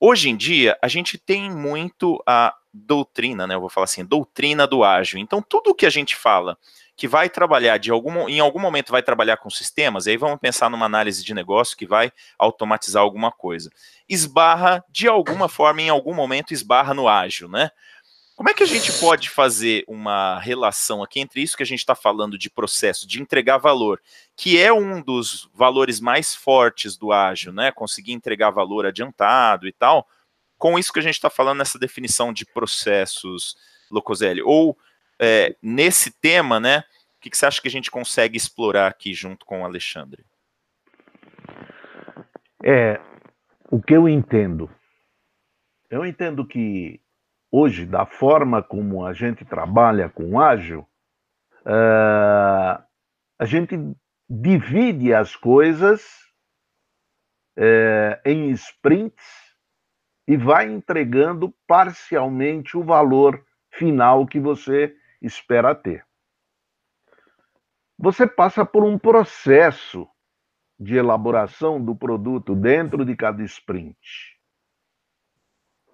[0.00, 3.54] Hoje em dia, a gente tem muito a doutrina, né?
[3.54, 5.18] Eu vou falar assim, doutrina do ágil.
[5.18, 6.58] Então, tudo que a gente fala
[6.96, 10.70] que vai trabalhar de algum, em algum momento vai trabalhar com sistemas, aí vamos pensar
[10.70, 13.70] numa análise de negócio que vai automatizar alguma coisa.
[14.08, 17.70] Esbarra de alguma forma, em algum momento, esbarra no ágil, né?
[18.36, 21.78] Como é que a gente pode fazer uma relação aqui entre isso que a gente
[21.78, 24.02] está falando de processo, de entregar valor,
[24.36, 27.70] que é um dos valores mais fortes do ágil, né?
[27.70, 30.08] Conseguir entregar valor adiantado e tal,
[30.64, 33.54] com isso que a gente está falando nessa definição de processos,
[33.90, 34.40] Locoselli?
[34.40, 34.74] Ou
[35.20, 36.78] é, nesse tema, né?
[37.18, 40.24] O que, que você acha que a gente consegue explorar aqui junto com o Alexandre?
[42.64, 42.98] É,
[43.70, 44.70] o que eu entendo.
[45.90, 46.98] Eu entendo que
[47.52, 50.88] hoje, da forma como a gente trabalha com ágil,
[51.66, 52.82] uh,
[53.38, 53.76] a gente
[54.30, 56.02] divide as coisas
[57.58, 59.43] uh, em sprints
[60.26, 66.04] e vai entregando parcialmente o valor final que você espera ter.
[67.98, 70.08] Você passa por um processo
[70.78, 73.96] de elaboração do produto dentro de cada sprint.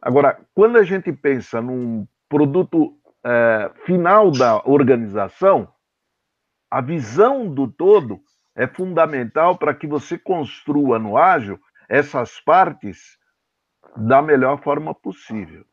[0.01, 5.71] Agora, quando a gente pensa num produto é, final da organização,
[6.71, 8.21] a visão do todo
[8.55, 13.19] é fundamental para que você construa no ágil essas partes
[13.97, 15.65] da melhor forma possível.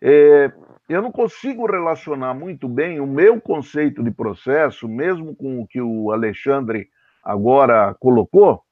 [0.00, 0.52] É,
[0.88, 5.80] eu não consigo relacionar muito bem o meu conceito de processo, mesmo com o que
[5.80, 6.88] o Alexandre
[7.22, 8.62] agora colocou,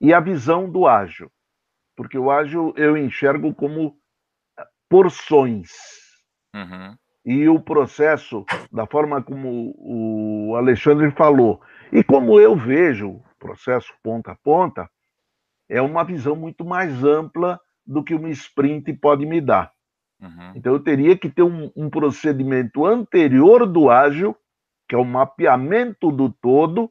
[0.00, 1.30] e a visão do ágil
[2.00, 3.94] porque o ágil eu enxergo como
[4.88, 5.68] porções.
[6.54, 6.96] Uhum.
[7.26, 11.60] E o processo, da forma como o Alexandre falou,
[11.92, 14.88] e como eu vejo o processo ponta a ponta,
[15.70, 19.72] é uma visão muito mais ampla do que uma sprint pode me dar.
[20.20, 20.52] Uhum.
[20.56, 24.36] Então eu teria que ter um, um procedimento anterior do ágil,
[24.88, 26.90] que é o mapeamento do todo,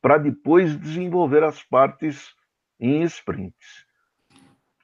[0.00, 2.34] para depois desenvolver as partes
[2.80, 3.86] em sprints.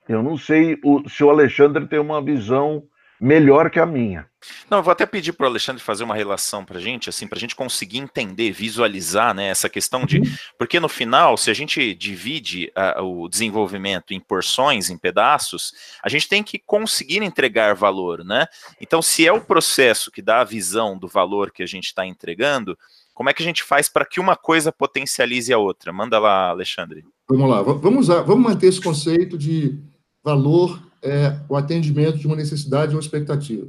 [0.06, 2.86] Eu não sei o, se o Alexandre tem uma visão
[3.20, 4.26] melhor que a minha.
[4.70, 7.26] Não, eu vou até pedir para o Alexandre fazer uma relação para a gente, assim,
[7.26, 10.24] para a gente conseguir entender, visualizar, né, essa questão de, uhum.
[10.58, 16.08] porque no final, se a gente divide uh, o desenvolvimento em porções, em pedaços, a
[16.08, 18.46] gente tem que conseguir entregar valor, né?
[18.80, 22.06] Então, se é o processo que dá a visão do valor que a gente está
[22.06, 22.78] entregando,
[23.12, 25.92] como é que a gente faz para que uma coisa potencialize a outra?
[25.92, 27.04] Manda lá, Alexandre.
[27.28, 29.78] Vamos lá, vamos, usar, vamos manter esse conceito de
[30.24, 33.66] valor é o atendimento de uma necessidade ou expectativa.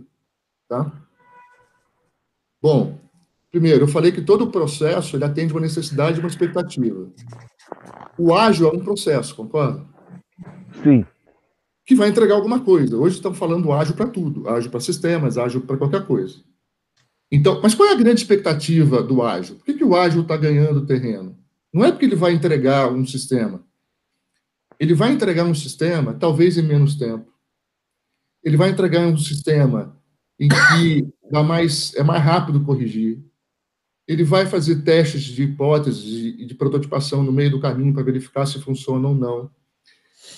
[0.68, 0.92] Tá?
[2.62, 3.00] Bom,
[3.50, 7.10] primeiro, eu falei que todo processo ele atende uma necessidade e uma expectativa.
[8.18, 9.86] O ágil é um processo, concorda?
[10.84, 11.06] Sim.
[11.86, 12.98] Que vai entregar alguma coisa.
[12.98, 16.36] Hoje estamos falando ágil para tudo, ágil para sistemas, ágil para qualquer coisa.
[17.32, 19.56] Então, mas qual é a grande expectativa do ágil?
[19.56, 21.38] Por que, que o ágil está ganhando terreno?
[21.74, 23.64] Não é porque ele vai entregar um sistema.
[24.82, 27.32] Ele vai entregar um sistema, talvez em menos tempo.
[28.44, 29.96] Ele vai entregar um sistema
[30.40, 33.24] em que dá mais, é mais rápido corrigir.
[34.08, 38.48] Ele vai fazer testes de hipóteses e de prototipação no meio do caminho para verificar
[38.48, 39.52] se funciona ou não.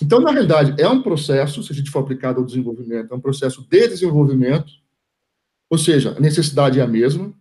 [0.02, 3.22] Então, na realidade, é um processo, se a gente for aplicado ao desenvolvimento, é um
[3.22, 4.74] processo de desenvolvimento,
[5.70, 7.34] ou seja, a necessidade é a mesma,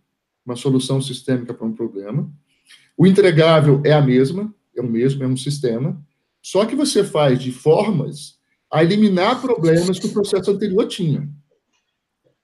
[0.45, 2.31] uma solução sistêmica para um problema.
[2.95, 6.01] O entregável é a mesma, é o mesmo, é um sistema,
[6.43, 8.37] só que você faz de formas
[8.69, 11.29] a eliminar problemas que o processo anterior tinha.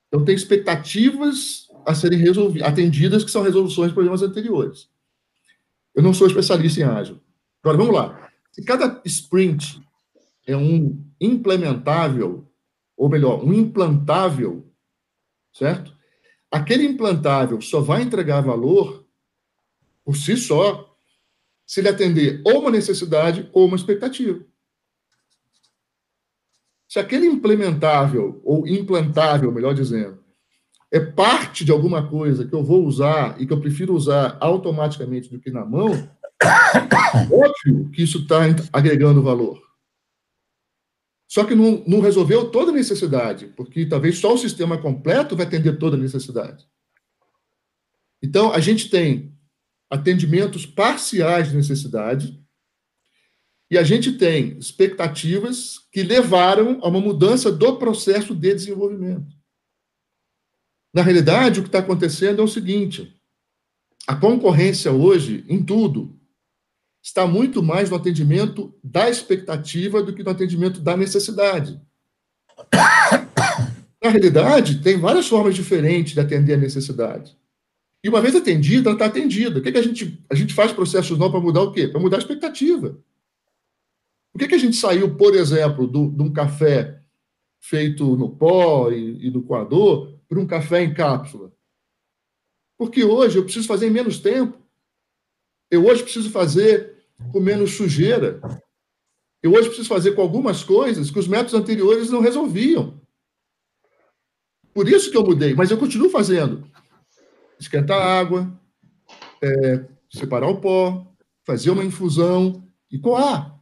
[0.08, 4.88] Então, tem expectativas a serem resolvidas, atendidas, que são resoluções de problemas anteriores.
[5.94, 7.20] Eu não sou especialista em ágil.
[7.62, 8.32] Agora, vamos lá.
[8.54, 9.82] Se cada sprint
[10.48, 12.48] é um implementável,
[12.96, 14.66] ou melhor, um implantável,
[15.52, 15.94] certo?
[16.50, 19.06] Aquele implantável só vai entregar valor
[20.06, 20.89] por si só
[21.70, 24.44] se ele atender ou uma necessidade ou uma expectativa.
[26.88, 30.18] Se aquele implementável, ou implantável, melhor dizendo,
[30.92, 35.30] é parte de alguma coisa que eu vou usar e que eu prefiro usar automaticamente
[35.30, 35.92] do que na mão,
[37.32, 38.40] óbvio que isso está
[38.74, 39.62] agregando valor.
[41.28, 45.46] Só que não, não resolveu toda a necessidade, porque talvez só o sistema completo vai
[45.46, 46.68] atender toda a necessidade.
[48.24, 49.38] Então, a gente tem
[49.90, 52.40] atendimentos parciais de necessidade
[53.72, 59.38] e a gente tem expectativas que levaram a uma mudança do processo de desenvolvimento.
[60.94, 63.16] Na realidade, o que está acontecendo é o seguinte:
[64.08, 66.20] a concorrência hoje, em tudo,
[67.02, 71.80] está muito mais no atendimento da expectativa do que no atendimento da necessidade.
[74.02, 77.38] Na realidade, tem várias formas diferentes de atender a necessidade.
[78.04, 79.60] E uma vez atendida, ela está atendida.
[79.60, 81.88] O que, que a gente a gente faz processos novos para mudar o quê?
[81.88, 82.98] Para mudar a expectativa.
[84.32, 87.02] Por que, que a gente saiu, por exemplo, do, de um café
[87.60, 91.52] feito no pó e, e no coador para um café em cápsula?
[92.78, 94.58] Porque hoje eu preciso fazer em menos tempo.
[95.70, 98.40] Eu hoje preciso fazer com menos sujeira.
[99.44, 103.00] Eu hoje preciso fazer com algumas coisas que os métodos anteriores não resolviam.
[104.74, 106.66] Por isso que eu mudei, mas eu continuo fazendo.
[107.60, 108.52] Esquentar água,
[109.42, 111.06] é, separar o pó,
[111.46, 113.60] fazer uma infusão e coar.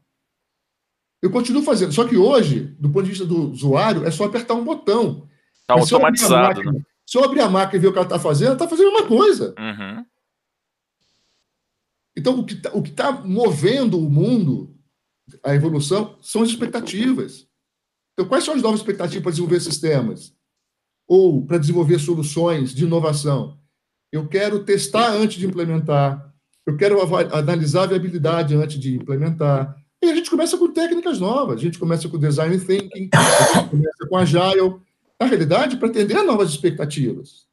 [1.22, 1.92] Eu continuo fazendo.
[1.92, 5.28] Só que hoje, do ponto de vista do usuário, é só apertar um botão.
[5.62, 6.60] Está automatizado.
[6.60, 6.82] Máquina, né?
[7.06, 8.90] Se eu abrir a máquina e ver o que ela está fazendo, ela está fazendo
[8.90, 9.56] uma coisa.
[9.58, 10.06] Uhum.
[12.16, 14.76] Então, o que está tá movendo o mundo,
[15.44, 17.48] a evolução, são as expectativas.
[18.14, 20.36] Então, quais são as novas expectativas para desenvolver sistemas?
[21.08, 23.58] Ou para desenvolver soluções de inovação?
[24.12, 26.34] Eu quero testar antes de implementar.
[26.66, 27.00] Eu quero
[27.34, 29.76] analisar a viabilidade antes de implementar.
[30.02, 31.60] E a gente começa com técnicas novas.
[31.60, 34.80] A gente começa com design thinking, a gente começa com agile.
[35.20, 37.48] Na realidade, para atender a novas expectativas.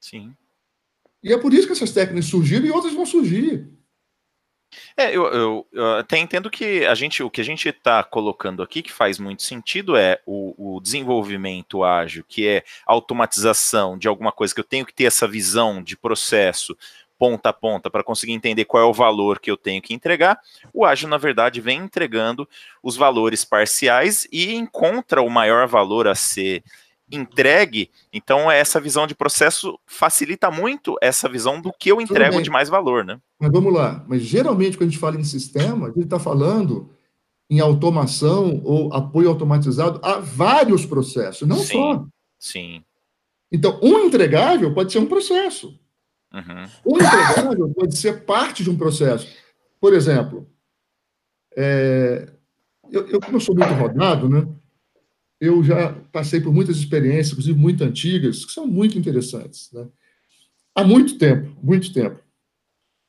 [0.00, 0.34] Sim.
[1.22, 3.68] E é por isso que essas técnicas surgiram e outras vão surgir.
[4.96, 8.62] É, eu, eu, eu, até entendo que a gente, o que a gente está colocando
[8.62, 14.32] aqui, que faz muito sentido, é o, o, desenvolvimento ágil, que é automatização de alguma
[14.32, 16.76] coisa que eu tenho que ter essa visão de processo
[17.18, 20.38] ponta a ponta para conseguir entender qual é o valor que eu tenho que entregar.
[20.72, 22.48] O ágil, na verdade, vem entregando
[22.82, 26.62] os valores parciais e encontra o maior valor a ser
[27.10, 32.50] entregue, então essa visão de processo facilita muito essa visão do que eu entrego de
[32.50, 33.18] mais valor, né?
[33.40, 36.90] Mas vamos lá, mas geralmente quando a gente fala em sistema, a gente está falando
[37.50, 42.06] em automação ou apoio automatizado a vários processos, não sim, só.
[42.38, 42.84] Sim.
[43.50, 45.78] Então, um entregável pode ser um processo.
[46.32, 46.64] Uhum.
[46.84, 49.26] Um entregável pode ser parte de um processo.
[49.80, 50.46] Por exemplo,
[51.56, 52.30] é,
[52.90, 54.46] eu, eu, como eu sou muito rodado, né?
[55.40, 59.70] Eu já passei por muitas experiências, inclusive muito antigas, que são muito interessantes.
[59.72, 59.88] Né?
[60.74, 62.20] Há muito tempo, muito tempo.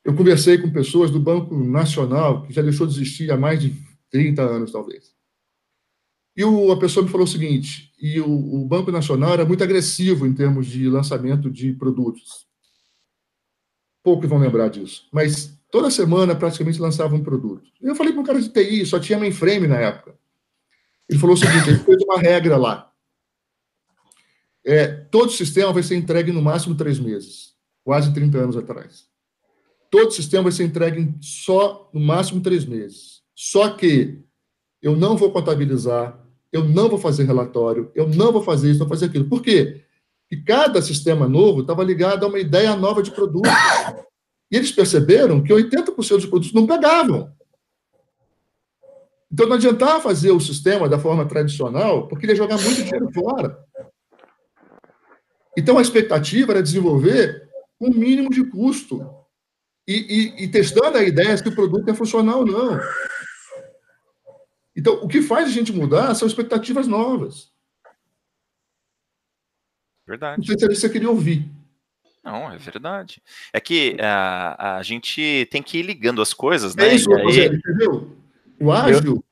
[0.04, 3.74] Eu conversei com pessoas do Banco Nacional, que já deixou de existir há mais de
[4.10, 5.14] 30 anos, talvez.
[6.36, 10.26] E a pessoa me falou o seguinte: e o, o, Banco Nacional era muito agressivo
[10.26, 12.46] em termos de lançamento de produtos.
[14.02, 17.68] Poucos vão lembrar disso, mas toda semana praticamente lançava um produto.
[17.82, 20.18] Eu falei para um cara de TI, só tinha mainframe na época.
[21.10, 22.92] Ele falou o seguinte: ele fez uma regra lá.
[24.64, 29.06] É, todo sistema vai ser entregue no máximo três meses, quase 30 anos atrás.
[29.90, 33.22] Todo sistema vai ser entregue só no máximo três meses.
[33.34, 34.22] Só que
[34.80, 36.16] eu não vou contabilizar,
[36.52, 39.28] eu não vou fazer relatório, eu não vou fazer isso, não vou fazer aquilo.
[39.28, 39.82] Por quê?
[40.28, 43.48] Porque cada sistema novo estava ligado a uma ideia nova de produto.
[44.50, 47.32] E eles perceberam que 80% dos produtos não pegavam.
[49.32, 53.10] Então não adiantava fazer o sistema da forma tradicional, porque ele ia jogar muito dinheiro
[53.12, 53.64] fora.
[55.56, 57.48] Então a expectativa era desenvolver
[57.80, 59.08] um mínimo de custo
[59.86, 59.94] e,
[60.38, 62.80] e, e testando a ideia se o produto é funcional ou não.
[64.76, 67.50] Então, o que faz a gente mudar são expectativas novas.
[70.06, 70.38] Verdade.
[70.38, 71.50] Não sei se você queria ouvir.
[72.22, 73.22] Não, é verdade.
[73.52, 76.88] É que a, a gente tem que ir ligando as coisas, né?
[76.88, 77.46] É isso, aí...
[77.46, 78.16] entendeu?
[78.60, 79.24] O ágil.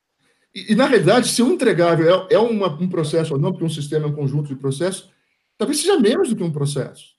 [0.54, 3.64] E, e, na realidade, se o entregável é, é uma, um processo ou não, porque
[3.64, 5.10] um sistema é um conjunto de processos,
[5.56, 7.18] talvez seja menos do que um processo.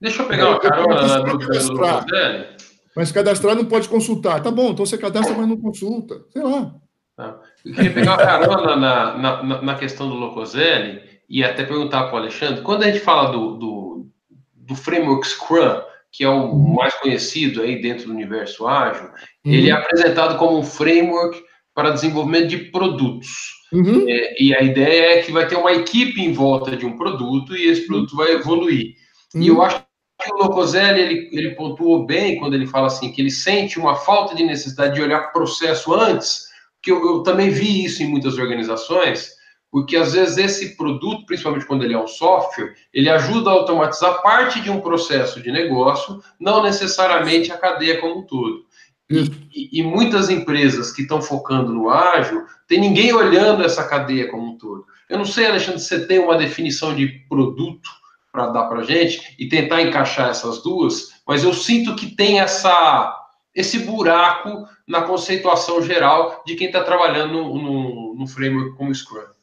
[0.00, 2.64] Deixa eu pegar uma carona na dúvida do.
[2.94, 4.40] Mas cadastrar não pode consultar.
[4.42, 6.22] Tá bom, então você cadastra, mas não consulta.
[6.30, 6.74] Sei lá.
[7.16, 7.40] Tá.
[7.64, 12.14] Eu queria pegar uma carona na, na, na, questão do Locoselli e até perguntar para
[12.14, 12.62] o Alexandre.
[12.62, 14.06] Quando a gente fala do, do,
[14.54, 15.80] do, framework Scrum,
[16.14, 16.74] que é o uhum.
[16.74, 19.06] mais conhecido aí dentro do universo ágil,
[19.44, 19.52] uhum.
[19.52, 21.42] ele é apresentado como um framework
[21.74, 23.28] para desenvolvimento de produtos.
[23.72, 24.08] Uhum.
[24.08, 27.56] É, e a ideia é que vai ter uma equipe em volta de um produto
[27.56, 28.94] e esse produto vai evoluir.
[29.34, 29.62] E eu uhum.
[29.62, 29.82] acho
[30.30, 34.34] o Locoselli ele, ele pontuou bem quando ele fala assim que ele sente uma falta
[34.34, 36.44] de necessidade de olhar processo antes,
[36.80, 39.30] que eu, eu, também vi isso em muitas organizações,
[39.74, 44.22] porque às vezes esse produto, principalmente quando ele é um software, ele ajuda a automatizar
[44.22, 48.66] parte de um processo de negócio, não necessariamente a cadeia como um todo.
[49.10, 54.52] E, e, muitas empresas que estão focando no ágil, tem ninguém olhando essa cadeia como
[54.52, 54.86] um todo.
[55.10, 57.90] Eu não sei, Alexandre, se você tem uma definição de produto
[58.30, 62.38] para dar para a gente e tentar encaixar essas duas, mas eu sinto que tem
[62.38, 63.12] essa
[63.52, 69.33] esse buraco na conceituação geral de quem está trabalhando no, no, no, framework como Scrum.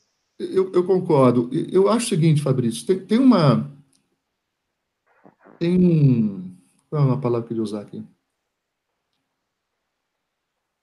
[0.50, 1.50] Eu, eu, concordo.
[1.72, 3.70] Eu acho o seguinte, Fabrício, tem, tem uma.
[5.60, 6.56] Tem um.
[6.90, 8.04] Qual é uma palavra que eu usar aqui?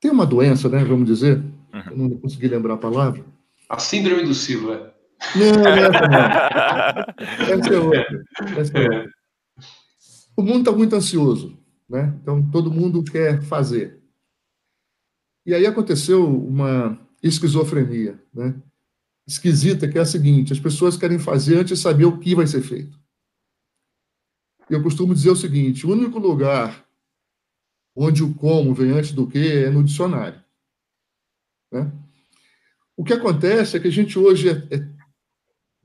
[0.01, 0.85] Tem uma doença, né?
[0.85, 1.39] Vamos dizer.
[1.39, 1.83] Uhum.
[1.91, 3.25] Eu não consegui lembrar a palavra.
[3.69, 4.95] A síndrome do Silva.
[5.35, 7.55] Não, não é essa não.
[7.55, 8.25] Essa é outra.
[8.61, 9.11] Essa é outra.
[10.37, 12.17] O mundo está muito ansioso, né?
[12.23, 14.01] Então, todo mundo quer fazer.
[15.45, 18.55] E aí aconteceu uma esquizofrenia, né?
[19.29, 22.47] Esquisita, que é a seguinte: as pessoas querem fazer antes de saber o que vai
[22.47, 22.99] ser feito.
[24.70, 26.89] Eu costumo dizer o seguinte: o único lugar
[27.95, 30.43] onde o como vem antes do que é no dicionário.
[31.70, 31.93] Né?
[32.97, 34.99] O que acontece é que a gente hoje é, é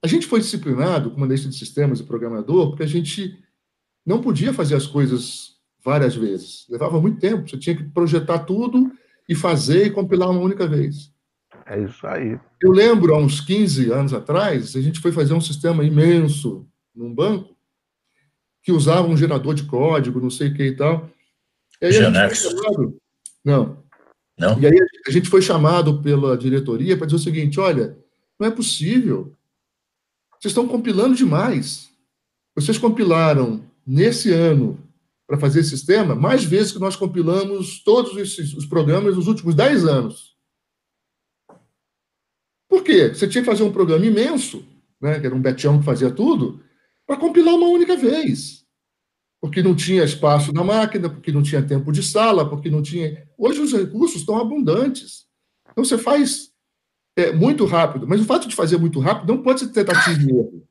[0.01, 3.41] a gente foi disciplinado como analista de sistemas e programador porque a gente
[4.05, 6.65] não podia fazer as coisas várias vezes.
[6.69, 7.49] Levava muito tempo.
[7.49, 8.91] Você tinha que projetar tudo
[9.27, 11.12] e fazer e compilar uma única vez.
[11.65, 12.39] É isso aí.
[12.61, 17.13] Eu lembro, há uns 15 anos atrás, a gente foi fazer um sistema imenso num
[17.13, 17.55] banco
[18.61, 21.09] que usava um gerador de código, não sei o que e tal.
[21.81, 22.97] E aí chamado...
[23.43, 23.83] Não.
[24.37, 24.59] Não?
[24.59, 27.97] E aí a gente foi chamado pela diretoria para dizer o seguinte, olha,
[28.39, 29.35] não é possível
[30.43, 31.89] vocês estão compilando demais.
[32.53, 34.77] Vocês compilaram nesse ano
[35.25, 39.55] para fazer esse sistema mais vezes que nós compilamos todos esses, os programas nos últimos
[39.55, 40.32] 10 anos.
[42.73, 43.09] Por quê?
[43.09, 44.65] Você tinha que fazer um programa imenso,
[44.99, 46.59] né, que era um betão que fazia tudo,
[47.05, 48.65] para compilar uma única vez.
[49.39, 53.27] Porque não tinha espaço na máquina, porque não tinha tempo de sala, porque não tinha.
[53.37, 55.27] Hoje os recursos estão abundantes.
[55.69, 56.49] Então você faz
[57.15, 58.07] é, muito rápido.
[58.07, 60.67] Mas o fato de fazer muito rápido não pode ser tentativa e erro.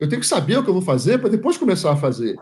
[0.00, 2.38] Eu tenho que saber o que eu vou fazer para depois começar a fazer.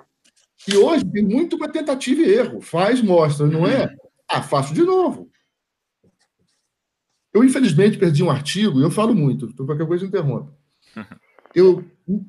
[0.68, 2.60] E hoje tem muito uma tentativa e erro.
[2.60, 3.92] Faz, mostra, não é?
[4.28, 5.28] Ah, faço de novo.
[7.32, 10.52] Eu, infelizmente, perdi um artigo, eu falo muito, então qualquer coisa interrompe.
[11.54, 11.84] Eu,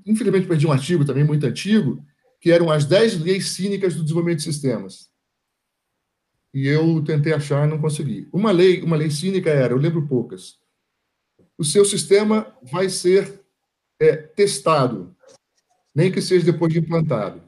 [0.06, 2.04] infelizmente, perdi um artigo também muito antigo,
[2.40, 5.10] que eram as 10 leis cínicas do desenvolvimento de sistemas.
[6.54, 8.28] E eu tentei achar, não consegui.
[8.34, 10.60] Uma lei, uma lei cínica era, eu lembro poucas,
[11.58, 13.42] o seu sistema vai ser
[14.00, 15.16] é, testado,
[15.94, 17.42] nem que seja depois de implantado.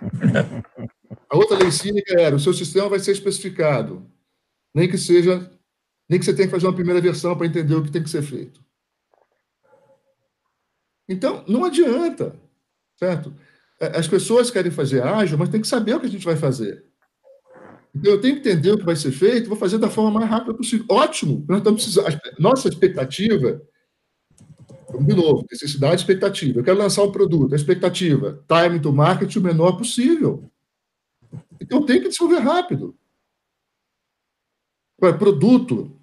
[1.28, 4.10] A outra lei cínica era: o seu sistema vai ser especificado,
[4.74, 5.50] nem que seja,
[6.10, 8.10] nem que você tenha que fazer uma primeira versão para entender o que tem que
[8.10, 8.60] ser feito.
[11.08, 12.34] Então, não adianta,
[12.96, 13.32] certo?
[13.80, 16.34] É, as pessoas querem fazer ágil, mas tem que saber o que a gente vai
[16.34, 16.84] fazer.
[17.94, 20.28] Então, eu tenho que entender o que vai ser feito, vou fazer da forma mais
[20.28, 20.84] rápida possível.
[20.90, 22.20] Ótimo, nós estamos precisando.
[22.40, 23.62] Nossa expectativa,
[25.00, 26.58] de novo, necessidade e expectativa.
[26.58, 30.50] Eu quero lançar um produto, a expectativa, time to market o menor possível.
[31.60, 32.96] Então, tenho que desenvolver rápido.
[34.98, 35.99] Agora, produto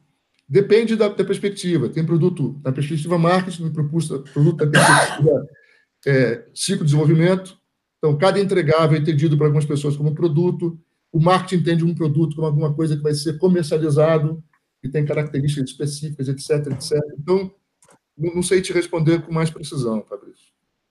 [0.47, 1.89] depende da, da, perspectiva.
[1.89, 5.47] Tem produto da perspectiva marketing, produto da perspectiva
[6.05, 7.57] é, ciclo de desenvolvimento,
[7.97, 10.79] Então, cada entregável é entendido por algumas pessoas como produto,
[11.11, 14.43] o marketing entende um produto como alguma coisa que vai ser comercializado,
[14.81, 16.99] que tem características específicas, etc, etc.
[17.19, 17.51] Então,
[18.17, 20.46] não sei te responder com mais precisão, Fabrício.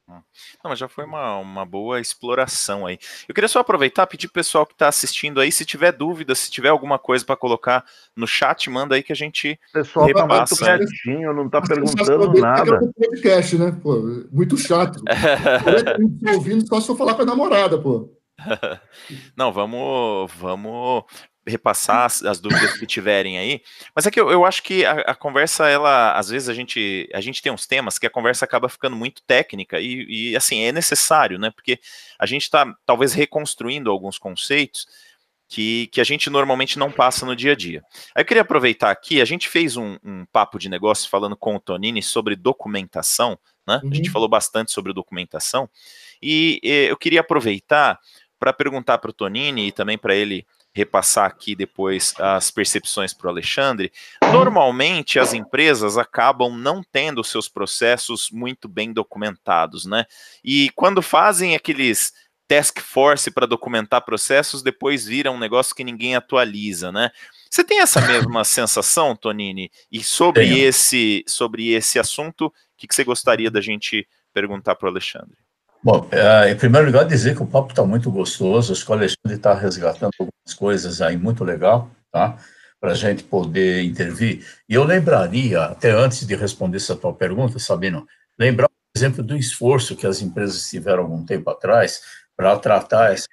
[0.09, 0.23] Não,
[0.65, 2.97] mas já foi uma, uma boa exploração aí.
[3.29, 6.35] Eu queria só aproveitar e pedir pro pessoal que está assistindo aí, se tiver dúvida,
[6.35, 7.85] se tiver alguma coisa para colocar
[8.15, 10.65] no chat, manda aí que a gente o pessoal tá repassa.
[10.65, 12.93] Tá muito quietinho, não tá perguntando nada.
[12.97, 13.79] podcast, né?
[13.83, 14.01] Pô,
[14.31, 15.03] muito chato.
[16.25, 18.11] Eu ouvindo só se eu falar com a namorada, pô.
[19.37, 21.05] Não, vamos, vamos
[21.47, 23.63] repassar as, as, dúvidas que tiverem aí.
[23.95, 27.09] Mas é que eu, eu acho que a, a, conversa, ela, às vezes a gente,
[27.15, 30.63] a gente tem uns temas que a conversa acaba ficando muito técnica e, e assim,
[30.63, 31.51] é necessário, né?
[31.51, 31.79] Porque
[32.19, 34.87] a gente está talvez reconstruindo alguns conceitos
[35.49, 37.83] que, que a gente normalmente não passa no dia a dia.
[38.15, 41.55] Aí eu queria aproveitar aqui, a gente fez um, um papo de negócio falando com
[41.55, 43.81] o Tonini sobre documentação, né?
[43.83, 43.91] Uhum.
[43.91, 44.13] A gente uhum.
[44.13, 45.71] falou bastante sobre documentação,
[46.21, 47.99] e, e eu queria aproveitar
[48.39, 50.47] para perguntar para o Tonini e também para ele
[50.77, 53.91] repassar aqui depois as percepções para o Alexandre.
[54.31, 60.05] Normalmente as empresas acabam não tendo seus processos muito bem documentados, né?
[60.45, 62.13] E quando fazem aqueles
[62.47, 67.11] task force para documentar processos, depois vira um negócio que ninguém atualiza, né?
[67.51, 69.71] Você tem essa mesma sensação, Tonini?
[69.91, 70.59] E sobre Tenho.
[70.59, 75.46] esse sobre esse assunto, o que, que você gostaria da gente perguntar para o Alexandre?
[75.83, 78.95] Bom, é, em primeiro lugar, dizer que o papo está muito gostoso, acho que o
[78.95, 82.37] Alexandre está resgatando algumas coisas aí muito legal, tá?
[82.81, 84.45] Para a gente poder intervir.
[84.69, 88.07] E eu lembraria, até antes de responder essa tua pergunta, Sabino,
[88.39, 92.03] lembrar, por exemplo, do esforço que as empresas tiveram algum tempo atrás
[92.37, 93.29] para tratar esse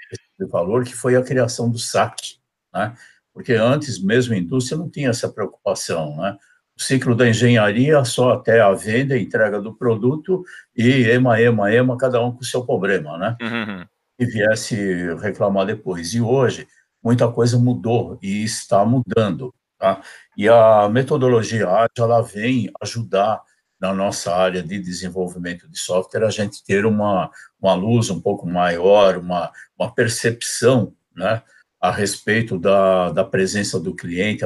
[0.50, 2.38] valor, que foi a criação do SAC,
[2.74, 2.96] né?
[3.34, 6.38] Porque antes, mesmo a indústria não tinha essa preocupação, né?
[6.78, 10.44] O ciclo da engenharia só até a venda entrega do produto
[10.76, 13.38] e ema, ema, ema, cada um com o seu problema, né?
[13.42, 13.86] Uhum.
[14.20, 16.14] E viesse reclamar depois.
[16.14, 16.68] E hoje,
[17.04, 20.02] muita coisa mudou e está mudando, tá?
[20.36, 23.42] E a metodologia ágil, ela vem ajudar
[23.80, 27.30] na nossa área de desenvolvimento de software a gente ter uma,
[27.62, 31.42] uma luz um pouco maior, uma, uma percepção, né?
[31.84, 34.46] a respeito da, da presença do cliente,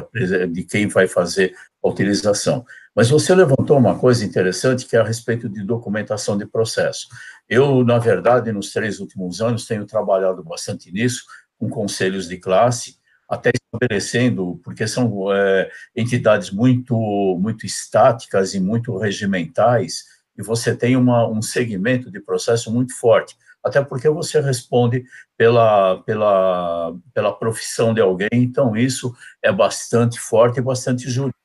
[0.50, 2.64] de quem vai fazer a utilização.
[2.94, 7.08] Mas você levantou uma coisa interessante que é a respeito de documentação de processo.
[7.48, 11.24] Eu, na verdade, nos três últimos anos, tenho trabalhado bastante nisso,
[11.58, 12.96] com conselhos de classe,
[13.28, 16.94] até estabelecendo, porque são é, entidades muito,
[17.40, 20.04] muito estáticas e muito regimentais,
[20.36, 25.04] e você tem uma, um segmento de processo muito forte até porque você responde
[25.36, 31.37] pela, pela, pela profissão de alguém, então isso é bastante forte e bastante jurídico.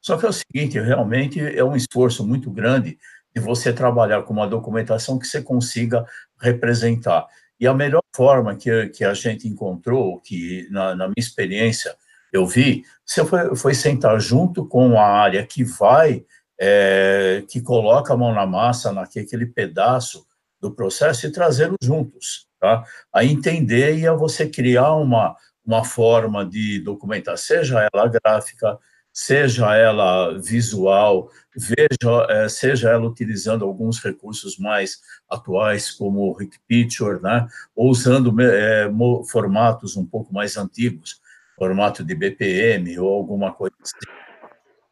[0.00, 2.98] Só que é o seguinte, realmente é um esforço muito grande
[3.34, 6.04] de você trabalhar com uma documentação que você consiga
[6.40, 7.26] representar.
[7.60, 11.94] E a melhor forma que, que a gente encontrou, que na, na minha experiência
[12.32, 16.24] eu vi, você foi, foi sentar junto com a área que vai,
[16.60, 20.26] é, que coloca a mão na massa naquele pedaço
[20.60, 22.84] do processo e trazê-los juntos, tá?
[23.12, 28.78] A entender e a você criar uma, uma forma de documentar, seja ela gráfica,
[29.18, 36.56] seja ela visual, veja, é, seja ela utilizando alguns recursos mais atuais, como o Rick
[36.68, 37.48] Picture, né?
[37.74, 38.88] ou usando é,
[39.28, 41.20] formatos um pouco mais antigos,
[41.58, 44.18] formato de BPM ou alguma coisa assim.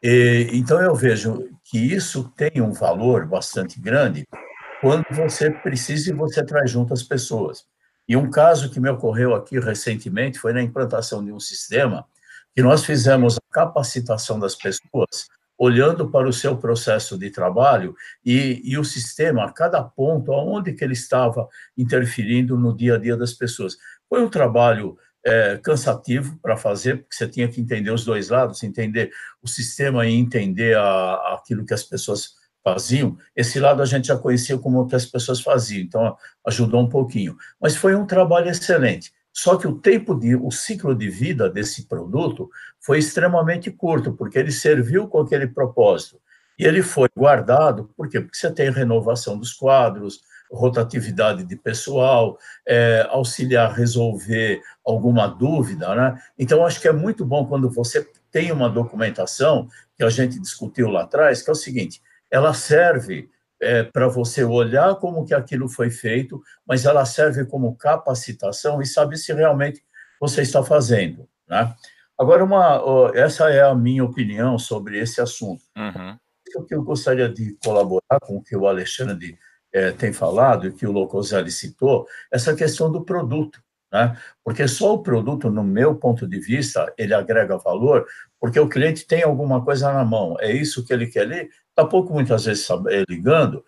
[0.02, 4.26] E, então, eu vejo que isso tem um valor bastante grande,
[4.80, 7.64] quando você precisa e você traz junto as pessoas.
[8.08, 12.04] E um caso que me ocorreu aqui recentemente foi na implantação de um sistema
[12.56, 15.28] que nós fizemos a capacitação das pessoas
[15.58, 17.94] olhando para o seu processo de trabalho
[18.24, 21.46] e, e o sistema, a cada ponto, aonde que ele estava
[21.76, 23.76] interferindo no dia a dia das pessoas.
[24.08, 28.62] Foi um trabalho é, cansativo para fazer, porque você tinha que entender os dois lados,
[28.62, 29.10] entender
[29.42, 34.16] o sistema e entender a, aquilo que as pessoas faziam, esse lado a gente já
[34.16, 37.36] conhecia como que as pessoas faziam, então ajudou um pouquinho.
[37.60, 39.12] Mas foi um trabalho excelente.
[39.36, 42.48] Só que o tempo de, o ciclo de vida desse produto
[42.80, 46.18] foi extremamente curto, porque ele serviu com aquele propósito.
[46.58, 48.18] E ele foi guardado, por quê?
[48.18, 56.18] Porque você tem renovação dos quadros, rotatividade de pessoal, é, auxiliar resolver alguma dúvida, né?
[56.38, 59.68] Então, acho que é muito bom quando você tem uma documentação,
[59.98, 63.28] que a gente discutiu lá atrás, que é o seguinte, ela serve
[63.60, 68.86] é, para você olhar como que aquilo foi feito, mas ela serve como capacitação e
[68.86, 69.82] saber se realmente
[70.20, 71.74] você está fazendo, né?
[72.18, 75.62] Agora, uma, essa é a minha opinião sobre esse assunto.
[75.76, 76.16] Uhum.
[76.56, 79.38] O que eu gostaria de colaborar com o que o Alexandre
[79.72, 83.60] é, tem falado e que o Locoselli citou, essa questão do produto.
[83.92, 84.16] Né?
[84.44, 88.06] Porque só o produto, no meu ponto de vista, ele agrega valor,
[88.40, 91.84] porque o cliente tem alguma coisa na mão, é isso que ele quer ler, está
[91.84, 93.64] pouco muitas vezes eh, ligando,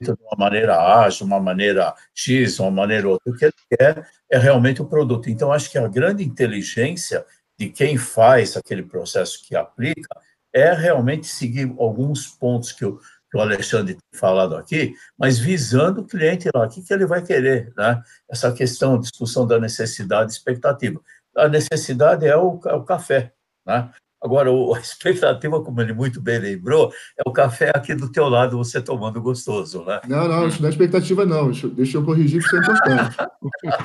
[0.00, 4.38] de uma maneira ágil, uma maneira X, uma maneira outra, o que ele quer é
[4.38, 5.28] realmente o produto.
[5.28, 7.24] Então, acho que a grande inteligência
[7.58, 10.08] de quem faz aquele processo que aplica
[10.52, 13.00] é realmente seguir alguns pontos que eu
[13.30, 17.06] que o Alexandre tem falado aqui, mas visando o cliente lá, o que, que ele
[17.06, 18.02] vai querer, né?
[18.30, 21.00] Essa questão, discussão da necessidade e expectativa.
[21.36, 23.32] A necessidade é o, é o café,
[23.66, 23.90] né?
[24.20, 28.56] Agora, a expectativa, como ele muito bem lembrou, é o café aqui do teu lado,
[28.56, 30.00] você tomando gostoso, né?
[30.08, 31.50] Não, não, isso não é expectativa, não.
[31.50, 33.16] Deixa eu corrigir, que isso é importante.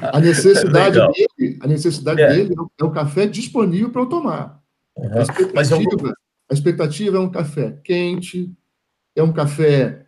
[0.02, 2.28] A necessidade dele, a necessidade é.
[2.28, 4.62] dele é o café disponível para eu tomar.
[4.98, 5.18] Uhum.
[5.18, 6.14] A, expectativa, eu...
[6.50, 8.52] a expectativa é um café quente,
[9.16, 10.06] é um café.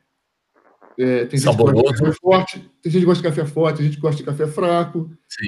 [0.97, 1.83] É, tem saboroso.
[1.83, 3.95] Gente que gosta de café forte, tem gente que gosta de café forte, tem gente
[3.95, 5.11] que gosta de café fraco.
[5.27, 5.47] Sim.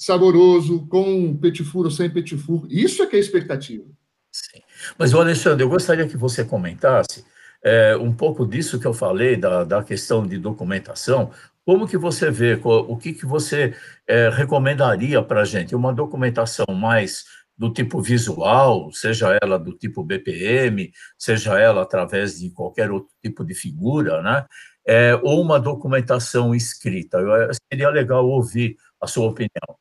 [0.00, 2.66] Saboroso, com petifur ou sem petifur.
[2.68, 3.84] Isso é que é expectativa.
[4.32, 4.60] Sim.
[4.96, 7.24] Mas, Alexandre, eu gostaria que você comentasse
[7.62, 11.30] é, um pouco disso que eu falei, da, da questão de documentação.
[11.64, 13.74] Como que você vê, o que, que você
[14.06, 15.74] é, recomendaria para a gente?
[15.74, 17.24] Uma documentação mais
[17.58, 23.44] do tipo visual, seja ela do tipo BPM, seja ela através de qualquer outro tipo
[23.44, 24.46] de figura, né?
[24.86, 27.18] É, ou uma documentação escrita.
[27.18, 29.76] Eu, seria legal ouvir a sua opinião.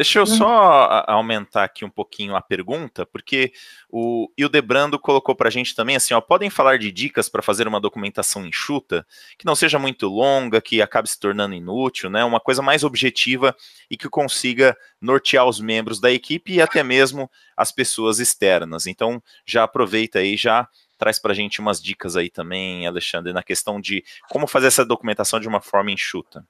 [0.00, 3.52] Deixa eu só aumentar aqui um pouquinho a pergunta, porque
[3.86, 7.68] o Hildebrando colocou para a gente também assim, ó, podem falar de dicas para fazer
[7.68, 12.24] uma documentação enxuta, que não seja muito longa, que acabe se tornando inútil, né?
[12.24, 13.54] Uma coisa mais objetiva
[13.90, 18.86] e que consiga nortear os membros da equipe e até mesmo as pessoas externas.
[18.86, 23.42] Então, já aproveita aí, já traz para a gente umas dicas aí também, Alexandre, na
[23.42, 26.42] questão de como fazer essa documentação de uma forma enxuta.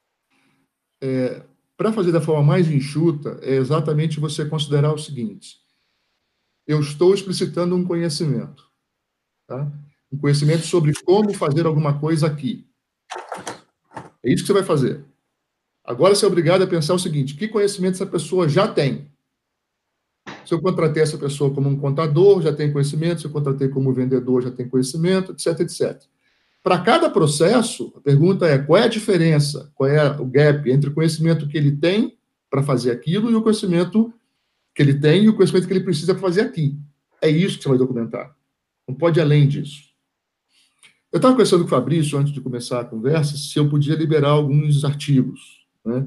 [1.02, 1.42] É,
[1.80, 5.56] para fazer da forma mais enxuta, é exatamente você considerar o seguinte:
[6.66, 8.70] eu estou explicitando um conhecimento,
[9.46, 9.72] tá?
[10.12, 12.68] um conhecimento sobre como fazer alguma coisa aqui.
[14.22, 15.02] É isso que você vai fazer.
[15.82, 19.10] Agora você é obrigado a pensar o seguinte: que conhecimento essa pessoa já tem?
[20.44, 23.22] Se eu contratei essa pessoa como um contador, já tem conhecimento.
[23.22, 26.02] Se eu contratei como vendedor, já tem conhecimento, etc, etc.
[26.62, 30.90] Para cada processo, a pergunta é qual é a diferença, qual é o gap entre
[30.90, 32.18] o conhecimento que ele tem
[32.50, 34.12] para fazer aquilo e o conhecimento
[34.74, 36.76] que ele tem e o conhecimento que ele precisa para fazer aqui.
[37.22, 38.34] É isso que você vai documentar.
[38.86, 39.90] Não pode ir além disso.
[41.12, 44.30] Eu estava conversando com o Fabrício, antes de começar a conversa, se eu podia liberar
[44.30, 45.66] alguns artigos.
[45.84, 46.06] Né?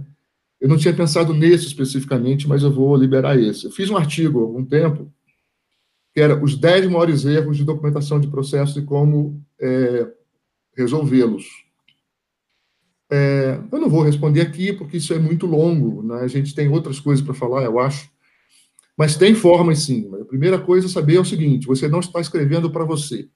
[0.62, 3.66] Eu não tinha pensado nesse especificamente, mas eu vou liberar esse.
[3.66, 5.12] Eu fiz um artigo há algum tempo,
[6.14, 10.10] que era os 10 maiores erros de documentação de processo e como é,
[10.76, 11.46] resolvê-los.
[13.12, 16.22] É, eu não vou responder aqui, porque isso é muito longo, né?
[16.22, 18.10] a gente tem outras coisas para falar, eu acho.
[18.98, 20.10] Mas tem formas sim.
[20.22, 23.28] A primeira coisa a saber é o seguinte: você não está escrevendo para você.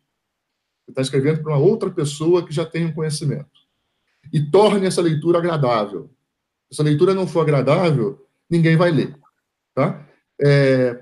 [0.85, 3.49] Você está escrevendo para uma outra pessoa que já tem um conhecimento.
[4.31, 6.09] E torne essa leitura agradável.
[6.67, 9.15] Se essa leitura não for agradável, ninguém vai ler.
[9.73, 10.05] Tá?
[10.39, 10.99] É,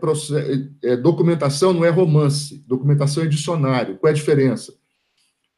[0.84, 3.98] é, documentação não é romance, documentação é dicionário.
[3.98, 4.74] Qual é a diferença?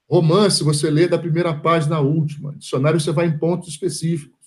[0.09, 2.55] Romance, você lê da primeira página à última.
[2.55, 4.37] Dicionário, você vai em pontos específicos.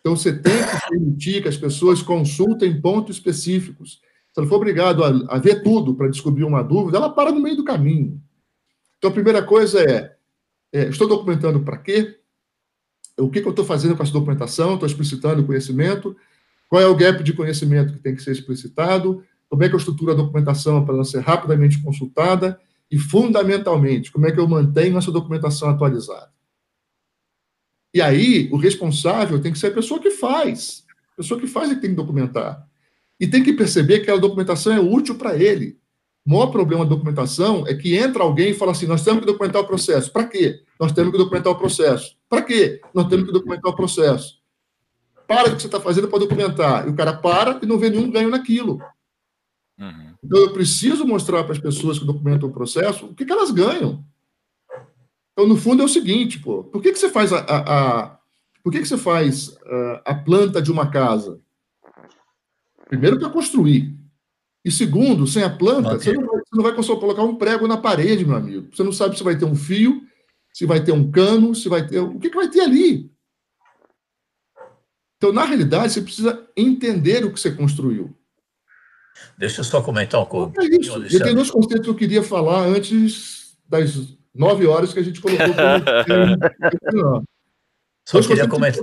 [0.00, 4.00] Então, você tem que permitir que as pessoas consultem pontos específicos.
[4.32, 7.40] Se ela for obrigado a, a ver tudo para descobrir uma dúvida, ela para no
[7.40, 8.20] meio do caminho.
[8.98, 10.16] Então, a primeira coisa é,
[10.72, 12.18] é estou documentando para quê?
[13.16, 14.74] O que, que eu estou fazendo com essa documentação?
[14.74, 16.16] Estou explicitando o conhecimento?
[16.68, 19.22] Qual é o gap de conhecimento que tem que ser explicitado?
[19.48, 22.60] Como é que eu estruturo a documentação para ela ser rapidamente consultada?
[22.90, 26.32] E, fundamentalmente, como é que eu mantenho essa documentação atualizada?
[27.92, 30.84] E aí, o responsável tem que ser a pessoa que faz.
[31.12, 32.66] A pessoa que faz é que tem que documentar.
[33.18, 35.78] E tem que perceber que aquela documentação é útil para ele.
[36.26, 39.26] O maior problema da documentação é que entra alguém e fala assim: nós temos que
[39.26, 40.10] documentar o processo.
[40.10, 40.62] Para quê?
[40.80, 42.16] Nós temos que documentar o processo.
[42.28, 42.80] Para quê?
[42.92, 44.42] Nós temos que documentar o processo.
[45.28, 46.86] Para o que você está fazendo para documentar.
[46.86, 48.82] E o cara para e não vê nenhum ganho naquilo.
[49.78, 50.03] Uhum.
[50.24, 53.50] Então, eu preciso mostrar para as pessoas que documentam o processo o que, que elas
[53.50, 54.02] ganham.
[55.32, 58.18] Então, no fundo, é o seguinte, pô, por que, que você faz a, a, a
[58.62, 61.38] por que, que você faz a, a planta de uma casa?
[62.88, 63.94] Primeiro, para construir.
[64.64, 67.68] E segundo, sem a planta, você não, vai, você não vai conseguir colocar um prego
[67.68, 68.74] na parede, meu amigo.
[68.74, 70.00] Você não sabe se vai ter um fio,
[70.54, 71.98] se vai ter um cano, se vai ter.
[71.98, 73.12] O que, que vai ter ali?
[75.18, 78.16] Então, na realidade, você precisa entender o que você construiu.
[79.38, 80.60] Deixa eu só comentar um pouco.
[80.60, 81.04] É isso.
[81.06, 85.20] E tem dois conceitos que eu queria falar antes das nove horas que a gente
[85.20, 85.46] colocou.
[86.90, 87.24] Como...
[88.06, 88.82] Só queria comentar.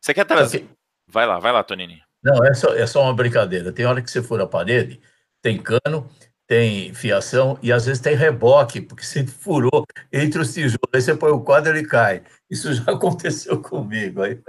[0.00, 0.68] Você quer trazer?
[1.08, 2.00] Vai lá, vai lá, Tonini.
[2.22, 3.72] Não, é só, é só uma brincadeira.
[3.72, 5.00] Tem hora que você for à parede,
[5.40, 6.08] tem cano,
[6.46, 11.14] tem fiação e às vezes tem reboque, porque você furou entre os tijolos, aí você
[11.14, 12.22] põe o quadro e ele cai.
[12.50, 14.22] Isso já aconteceu comigo.
[14.22, 14.40] Aí.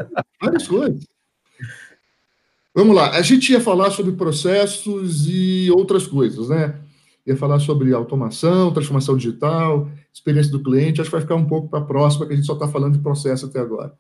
[0.42, 1.04] Várias coisas.
[2.78, 6.80] Vamos lá, a gente ia falar sobre processos e outras coisas, né?
[7.26, 11.02] Ia falar sobre automação, transformação digital, experiência do cliente.
[11.02, 12.94] Acho que vai ficar um pouco para a próxima, que a gente só está falando
[12.94, 13.98] de processo até agora.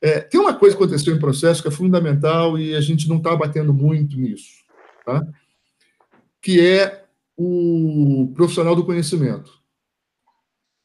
[0.00, 3.16] É, tem uma coisa que aconteceu em processo que é fundamental e a gente não
[3.16, 4.62] está batendo muito nisso,
[5.04, 5.26] tá?
[6.40, 9.50] que é o profissional do conhecimento.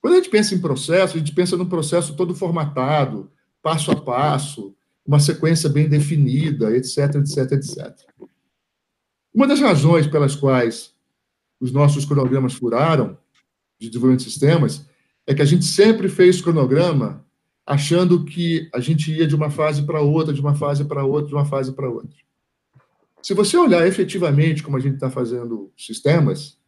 [0.02, 3.32] Quando a gente pensa em processo, a gente pensa num processo todo formatado,
[3.62, 4.75] passo a passo,
[5.06, 7.94] uma sequência bem definida, etc, etc, etc.
[9.34, 10.94] Uma das razões pelas quais
[11.60, 13.18] os nossos cronogramas furaram
[13.80, 14.88] de desenvolvimento de sistemas
[15.28, 17.26] é que a gente sempre fez cronograma
[17.66, 21.30] achando que a gente ia de uma fase para outra, de uma fase para outra,
[21.30, 22.16] de uma fase para outra.
[23.22, 26.60] Se você olhar efetivamente como a gente está fazendo sistemas,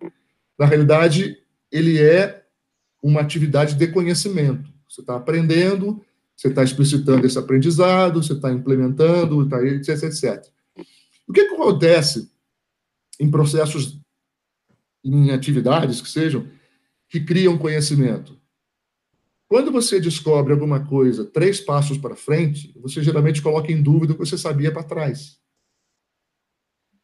[0.57, 1.37] na realidade,
[1.71, 2.43] ele é
[3.01, 4.73] uma atividade de conhecimento.
[4.89, 6.03] Você está aprendendo,
[6.37, 10.45] você está explicitando esse aprendizado, você está implementando, tá, etc, etc.
[11.27, 12.31] O que, que acontece
[13.19, 13.99] em processos,
[15.03, 16.47] em atividades que sejam,
[17.09, 18.39] que criam conhecimento?
[19.47, 24.15] Quando você descobre alguma coisa três passos para frente, você geralmente coloca em dúvida o
[24.15, 25.39] que você sabia para trás.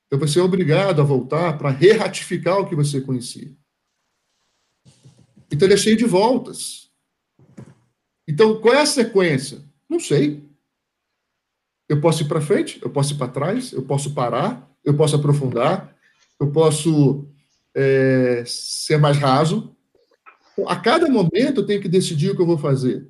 [0.06, 3.52] Então você é obrigado a voltar para re-ratificar o que você conhecia.
[5.52, 6.83] Então ele é cheio de voltas.
[8.28, 9.62] Então qual é a sequência?
[9.90, 10.44] Não sei.
[11.88, 15.16] Eu posso ir para frente, eu posso ir para trás, eu posso parar, eu posso
[15.16, 15.96] aprofundar,
[16.40, 17.28] eu posso
[17.76, 19.76] é, ser mais raso.
[20.68, 23.08] A cada momento eu tenho que decidir o que eu vou fazer.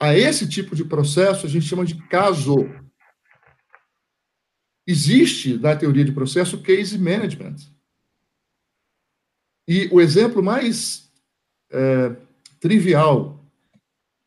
[0.00, 2.56] A esse tipo de processo a gente chama de caso.
[4.86, 7.56] Existe na teoria de processo case management.
[9.66, 11.12] E o exemplo mais
[11.70, 12.16] é,
[12.60, 13.44] trivial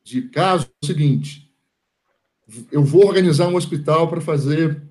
[0.03, 1.53] de caso é o seguinte:
[2.71, 4.81] eu vou organizar um hospital para fazer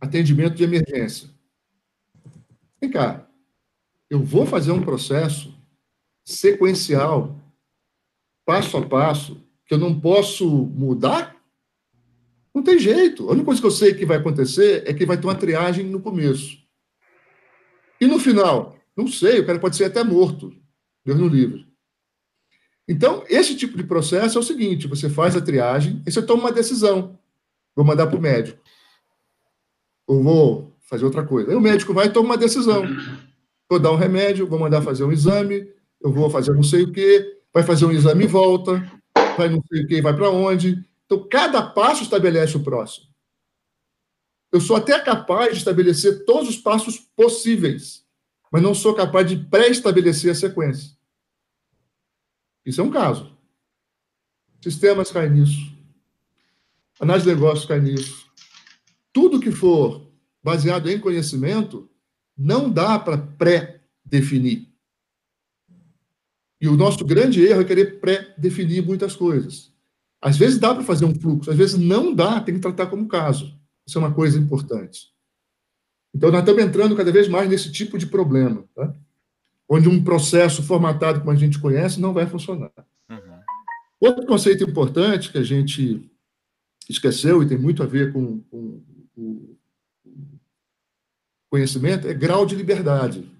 [0.00, 1.30] atendimento de emergência.
[2.80, 3.28] Vem cá,
[4.08, 5.54] eu vou fazer um processo
[6.24, 7.38] sequencial,
[8.44, 11.34] passo a passo, que eu não posso mudar?
[12.54, 13.28] Não tem jeito.
[13.28, 15.86] A única coisa que eu sei que vai acontecer é que vai ter uma triagem
[15.86, 16.62] no começo.
[18.00, 18.78] E no final?
[18.96, 20.54] Não sei, o cara pode ser até morto.
[21.04, 21.66] Deus no livre.
[22.86, 26.44] Então, esse tipo de processo é o seguinte: você faz a triagem e você toma
[26.44, 27.18] uma decisão.
[27.74, 28.58] Vou mandar para o médico.
[30.06, 31.50] Ou vou fazer outra coisa.
[31.50, 32.84] Aí o médico vai e toma uma decisão.
[33.68, 35.66] Vou dar um remédio, vou mandar fazer um exame,
[36.00, 38.80] eu vou fazer não sei o quê, vai fazer um exame e volta,
[39.36, 40.84] vai não sei o quê, vai para onde.
[41.06, 43.06] Então, cada passo estabelece o próximo.
[44.52, 48.04] Eu sou até capaz de estabelecer todos os passos possíveis,
[48.52, 50.90] mas não sou capaz de pré-estabelecer a sequência.
[52.64, 53.36] Isso é um caso.
[54.62, 55.72] Sistemas caem nisso.
[56.98, 58.26] Análise de negócios cai nisso.
[59.12, 60.10] Tudo que for
[60.42, 61.88] baseado em conhecimento
[62.36, 64.68] não dá para pré-definir.
[66.60, 69.72] E o nosso grande erro é querer pré-definir muitas coisas.
[70.20, 73.06] Às vezes dá para fazer um fluxo, às vezes não dá, tem que tratar como
[73.06, 73.54] caso.
[73.86, 75.12] Isso é uma coisa importante.
[76.14, 78.94] Então, nós estamos entrando cada vez mais nesse tipo de problema, tá?
[79.68, 82.72] Onde um processo formatado como a gente conhece não vai funcionar.
[83.10, 83.40] Uhum.
[84.00, 86.10] Outro conceito importante que a gente
[86.88, 88.82] esqueceu e tem muito a ver com, com
[89.16, 89.56] o
[91.50, 93.30] conhecimento é grau de liberdade.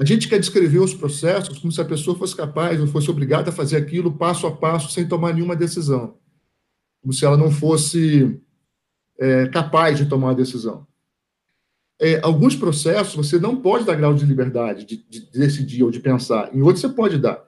[0.00, 3.50] A gente quer descrever os processos como se a pessoa fosse capaz ou fosse obrigada
[3.50, 6.16] a fazer aquilo passo a passo sem tomar nenhuma decisão.
[7.00, 8.40] Como se ela não fosse
[9.18, 10.86] é, capaz de tomar uma decisão.
[12.00, 16.00] É, alguns processos você não pode dar grau de liberdade de, de, decidir ou de
[16.00, 17.42] pensar, em outros você pode dar.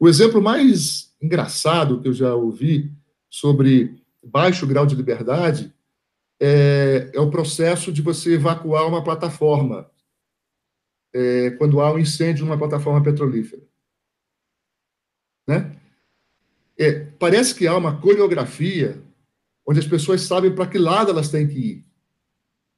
[0.00, 2.90] O exemplo mais engraçado que eu já ouvi
[3.30, 5.72] sobre baixo grau de liberdade
[6.40, 9.88] é, é o processo de você evacuar uma plataforma
[11.14, 13.62] é, quando há um incêndio numa plataforma petrolífera.
[15.46, 15.76] Né?
[16.78, 19.02] É, parece que há uma coreografia
[19.66, 21.86] onde as pessoas sabem para que lado elas têm que ir.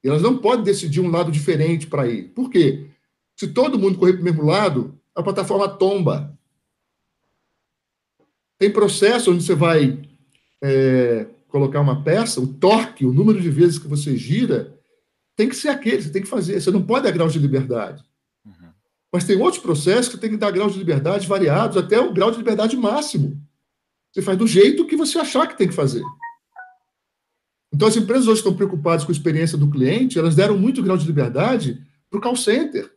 [0.05, 2.25] E elas não podem decidir um lado diferente para ir.
[2.25, 2.91] Por quê?
[3.35, 6.37] Se todo mundo correr para o mesmo lado, a plataforma tomba.
[8.59, 9.99] Tem processo onde você vai
[10.61, 14.79] é, colocar uma peça, o torque, o número de vezes que você gira,
[15.35, 16.61] tem que ser aquele, você tem que fazer.
[16.61, 18.05] Você não pode dar graus de liberdade.
[19.11, 22.29] Mas tem outros processos que tem que dar graus de liberdade variados até o grau
[22.29, 23.41] de liberdade máximo.
[24.11, 26.03] Você faz do jeito que você achar que tem que fazer.
[27.75, 30.95] Então, as empresas hoje estão preocupadas com a experiência do cliente, elas deram muito grau
[30.95, 32.89] de liberdade para o call center,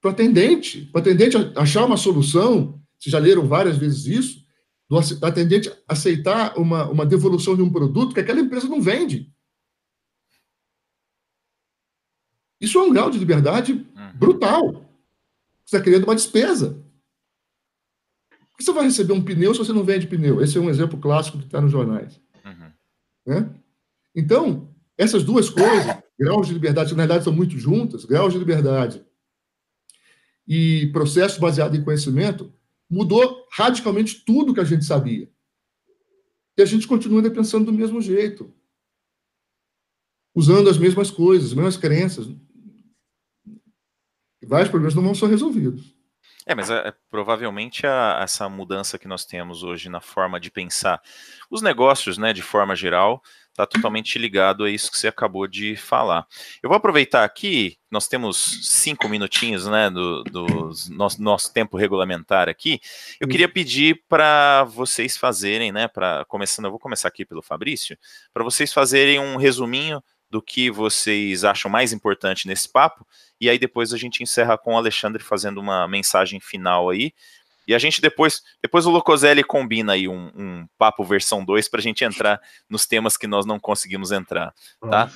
[0.00, 2.80] para o atendente, para o atendente achar uma solução.
[2.98, 4.46] Vocês já leram várias vezes isso,
[4.88, 9.30] do atendente aceitar uma, uma devolução de um produto que aquela empresa não vende.
[12.58, 14.12] Isso é um grau de liberdade uhum.
[14.14, 14.72] brutal.
[15.66, 16.82] Você está criando uma despesa.
[18.58, 20.40] Você vai receber um pneu se você não vende pneu.
[20.40, 22.18] Esse é um exemplo clássico que está nos jornais.
[22.42, 22.72] Uhum.
[23.26, 23.62] Né?
[24.16, 29.04] Então, essas duas coisas, graus de liberdade, na verdade, são muito juntas, graus de liberdade
[30.48, 32.52] e processo baseado em conhecimento,
[32.88, 35.28] mudou radicalmente tudo que a gente sabia.
[36.56, 38.54] E a gente continua pensando do mesmo jeito,
[40.34, 42.26] usando as mesmas coisas, as mesmas crenças.
[44.42, 45.94] Vários problemas não vão ser resolvidos.
[46.46, 50.48] É, mas é, é, provavelmente a, essa mudança que nós temos hoje na forma de
[50.48, 51.02] pensar
[51.50, 53.20] os negócios, né, de forma geral,
[53.56, 56.26] está totalmente ligado a isso que você acabou de falar.
[56.62, 62.50] Eu vou aproveitar aqui, nós temos cinco minutinhos, né, do, do nosso, nosso tempo regulamentar
[62.50, 62.78] aqui.
[63.18, 67.96] Eu queria pedir para vocês fazerem, né, para começando, eu vou começar aqui pelo Fabrício,
[68.32, 73.06] para vocês fazerem um resuminho do que vocês acham mais importante nesse papo,
[73.40, 77.14] e aí depois a gente encerra com o Alexandre fazendo uma mensagem final aí.
[77.66, 81.80] E a gente depois, depois o Locoselli combina aí um, um papo versão 2 para
[81.80, 82.40] a gente entrar
[82.70, 85.10] nos temas que nós não conseguimos entrar, tá?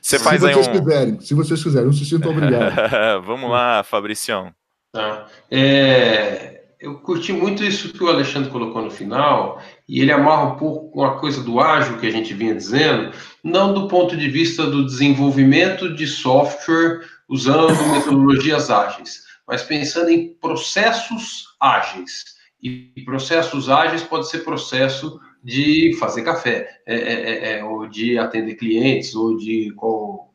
[0.00, 0.72] Você faz se aí vocês um...
[0.72, 3.26] quiserem, se vocês quiserem, não se sintam obrigados.
[3.26, 4.54] Vamos lá, Fabricião.
[4.92, 5.26] Tá.
[5.50, 10.56] É, eu curti muito isso que o Alexandre colocou no final, e ele amarra um
[10.56, 13.12] pouco com a coisa do ágil que a gente vinha dizendo,
[13.44, 20.32] não do ponto de vista do desenvolvimento de software usando metodologias ágeis, mas pensando em
[20.40, 22.40] processos ágeis.
[22.62, 28.18] E processos ágeis pode ser processo de fazer café, é, é, é, é ou de
[28.18, 29.72] atender clientes, ou de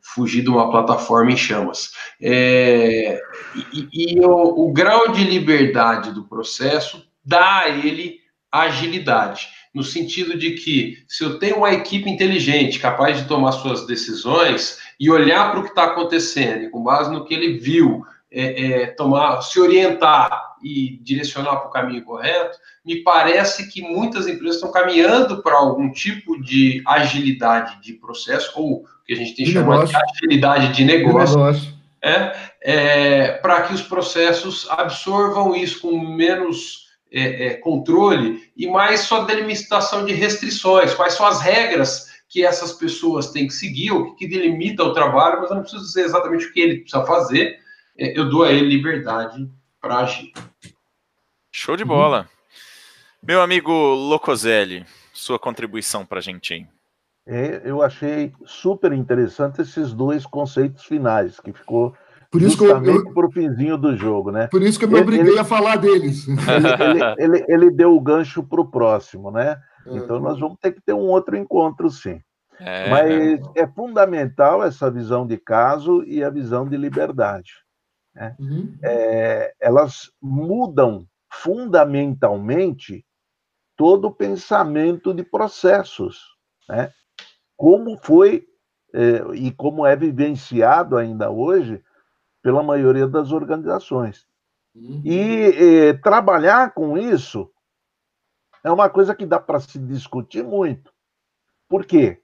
[0.02, 1.92] fugir de uma plataforma em chamas.
[2.22, 3.20] É,
[3.72, 8.20] e, e o, o, grau de liberdade do processo dá a ele
[8.52, 13.86] agilidade, no sentido de que se eu tenho uma equipe inteligente, capaz de tomar suas
[13.86, 18.04] decisões e olhar para o que está acontecendo, com base no que ele viu,
[18.36, 24.28] é, é, tomar, se orientar e direcionar para o caminho correto, me parece que muitas
[24.28, 29.46] empresas estão caminhando para algum tipo de agilidade de processo, ou que a gente tem
[29.46, 31.74] chamado de agilidade de negócio, negócio.
[32.04, 39.02] É, é para que os processos absorvam isso com menos é, é, controle e mais
[39.02, 44.14] só delimitação de restrições, quais são as regras que essas pessoas têm que seguir, o
[44.16, 47.64] que, delimita o trabalho, mas eu não preciso dizer exatamente o que ele precisa fazer,
[47.98, 49.50] eu dou a ele liberdade
[49.82, 50.32] para agir.
[51.52, 52.28] Show de bola.
[53.24, 56.68] Meu amigo Locoselli, sua contribuição para a gente aí.
[57.28, 61.96] É, eu achei super interessante esses dois conceitos finais, que ficou
[62.30, 64.48] por isso justamente que eu, para o finzinho do jogo, né?
[64.48, 66.28] Por isso que eu me obriguei ele, a falar deles.
[66.78, 69.58] Ele, ele, ele deu o gancho para o próximo, né?
[69.88, 69.96] É.
[69.96, 72.20] Então nós vamos ter que ter um outro encontro, sim.
[72.60, 77.65] É, Mas é fundamental essa visão de caso e a visão de liberdade.
[78.16, 78.36] Né?
[78.40, 78.78] Uhum.
[78.82, 83.06] É, elas mudam fundamentalmente
[83.76, 86.22] todo o pensamento de processos,
[86.70, 86.92] né?
[87.58, 88.48] como foi
[88.94, 91.84] é, e como é vivenciado ainda hoje
[92.42, 94.26] pela maioria das organizações.
[94.74, 95.02] Uhum.
[95.04, 97.52] E trabalhar com isso
[98.64, 100.94] é uma coisa que dá para se discutir muito.
[101.68, 102.22] Por quê?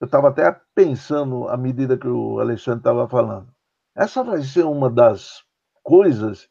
[0.00, 3.53] Eu estava até pensando à medida que o Alexandre estava falando.
[3.94, 5.44] Essa vai ser uma das
[5.82, 6.48] coisas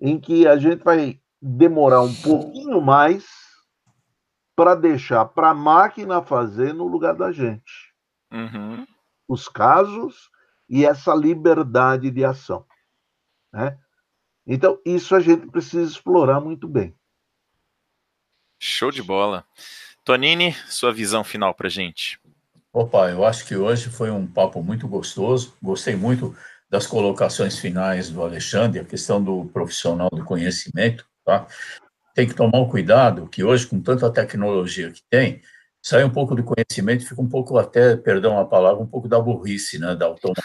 [0.00, 3.28] em que a gente vai demorar um pouquinho mais
[4.56, 7.94] para deixar para a máquina fazer no lugar da gente.
[8.32, 8.86] Uhum.
[9.28, 10.30] Os casos
[10.68, 12.66] e essa liberdade de ação.
[13.52, 13.78] Né?
[14.46, 16.94] Então, isso a gente precisa explorar muito bem.
[18.58, 19.46] Show de bola.
[20.04, 22.20] Tonini, sua visão final para gente.
[22.72, 25.56] Opa, eu acho que hoje foi um papo muito gostoso.
[25.62, 26.36] Gostei muito
[26.70, 31.46] das colocações finais do Alexandre, a questão do profissional do conhecimento, tá?
[32.14, 35.42] Tem que tomar um cuidado que hoje, com tanta tecnologia que tem,
[35.82, 39.18] sai um pouco do conhecimento, fica um pouco até, perdão a palavra, um pouco da
[39.18, 40.44] burrice, né, da automação.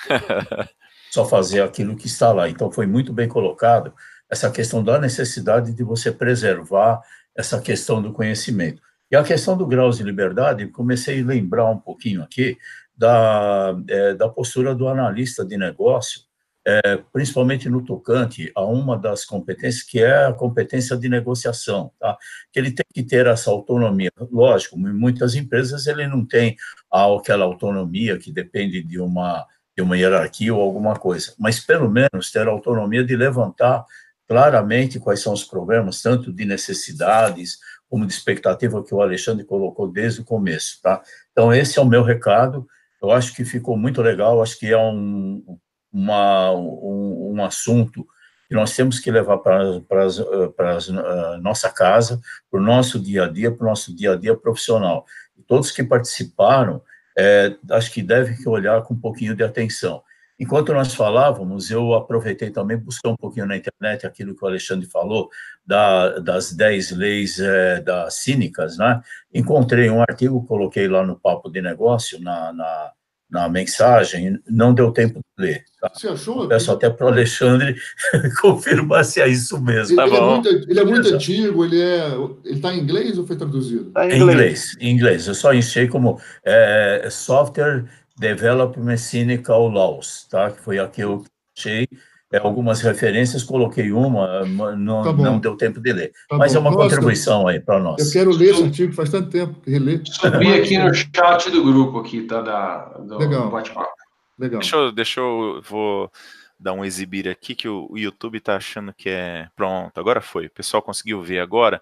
[1.11, 2.49] Só fazer aquilo que está lá.
[2.49, 3.93] Então, foi muito bem colocado
[4.29, 7.01] essa questão da necessidade de você preservar
[7.35, 8.81] essa questão do conhecimento.
[9.11, 12.57] E a questão do grau de liberdade, comecei a lembrar um pouquinho aqui
[12.97, 16.21] da, é, da postura do analista de negócio
[16.67, 22.17] é, principalmente no tocante a uma das competências, que é a competência de negociação, tá?
[22.51, 24.09] que ele tem que ter essa autonomia.
[24.31, 26.55] Lógico, em muitas empresas ele não tem
[26.91, 29.45] aquela autonomia que depende de uma,
[29.77, 33.85] de uma hierarquia ou alguma coisa, mas pelo menos ter a autonomia de levantar
[34.27, 39.87] claramente quais são os problemas, tanto de necessidades como de expectativa que o Alexandre colocou
[39.87, 41.03] desde o começo, tá?
[41.31, 42.67] Então, esse é o meu recado,
[43.05, 45.43] eu acho que ficou muito legal, acho que é um,
[45.91, 48.05] uma, um, um assunto
[48.47, 53.27] que nós temos que levar para a uh, nossa casa, para o nosso dia a
[53.27, 55.05] dia, para o nosso dia a dia profissional.
[55.37, 56.81] E todos que participaram,
[57.17, 60.03] é, acho que devem olhar com um pouquinho de atenção.
[60.37, 64.85] Enquanto nós falávamos, eu aproveitei também buscar um pouquinho na internet aquilo que o Alexandre
[64.85, 65.29] falou,
[65.65, 69.01] da, das 10 leis é, das cínicas, né?
[69.33, 72.91] Encontrei um artigo, coloquei lá no Papo de Negócio, na, na
[73.29, 75.65] na mensagem, não deu tempo de ler.
[75.81, 75.91] Tá?
[75.93, 76.47] Você achou?
[76.47, 77.75] Peço até para o Alexandre
[78.41, 79.99] confirmar se é isso mesmo.
[79.99, 82.05] Ele, tá ele, é, muito, ele é muito, antigo, ele é,
[82.45, 83.91] ele está em inglês ou foi traduzido?
[83.91, 84.75] Tá em inglês.
[84.79, 85.27] Em inglês.
[85.27, 87.85] Eu só enchei como é, Software
[88.17, 90.51] Development Cynical Laws, tá?
[90.51, 91.23] Que foi a que eu
[91.57, 91.97] achei é,
[92.41, 94.45] algumas referências, coloquei uma,
[94.75, 96.11] não, tá não deu tempo de ler.
[96.27, 96.57] Tá Mas bom.
[96.57, 98.05] é uma Nossa, contribuição aí para nós.
[98.05, 100.01] Eu quero ler esse artigo, faz tanto tempo que reler.
[100.05, 102.41] Subi aqui no chat do grupo aqui, tá?
[102.41, 103.49] Da, do Legal.
[103.49, 103.89] bate-papo.
[104.37, 104.59] Legal.
[104.59, 106.11] Deixa eu, deixa eu vou
[106.59, 109.97] dar um exibir aqui que o, o YouTube está achando que é pronto.
[109.97, 110.47] Agora foi.
[110.47, 111.81] O pessoal conseguiu ver agora.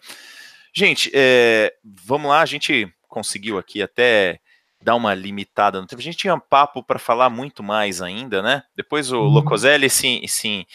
[0.74, 2.41] Gente, é, vamos lá.
[2.41, 4.39] A gente conseguiu aqui até
[4.84, 6.02] dar uma limitada no tempo.
[6.02, 8.64] A gente tinha um papo para falar muito mais ainda, né?
[8.76, 9.30] Depois o uhum.
[9.30, 10.66] Locoselli sim, sim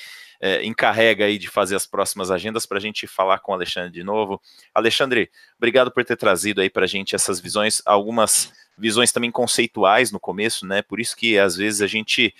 [0.40, 3.90] é, encarrega aí de fazer as próximas agendas para a gente falar com o Alexandre
[3.90, 4.40] de novo.
[4.74, 10.12] Alexandre, obrigado por ter trazido aí para a gente essas visões, algumas visões também conceituais
[10.12, 10.82] no começo, né?
[10.82, 12.34] Por isso que às vezes a gente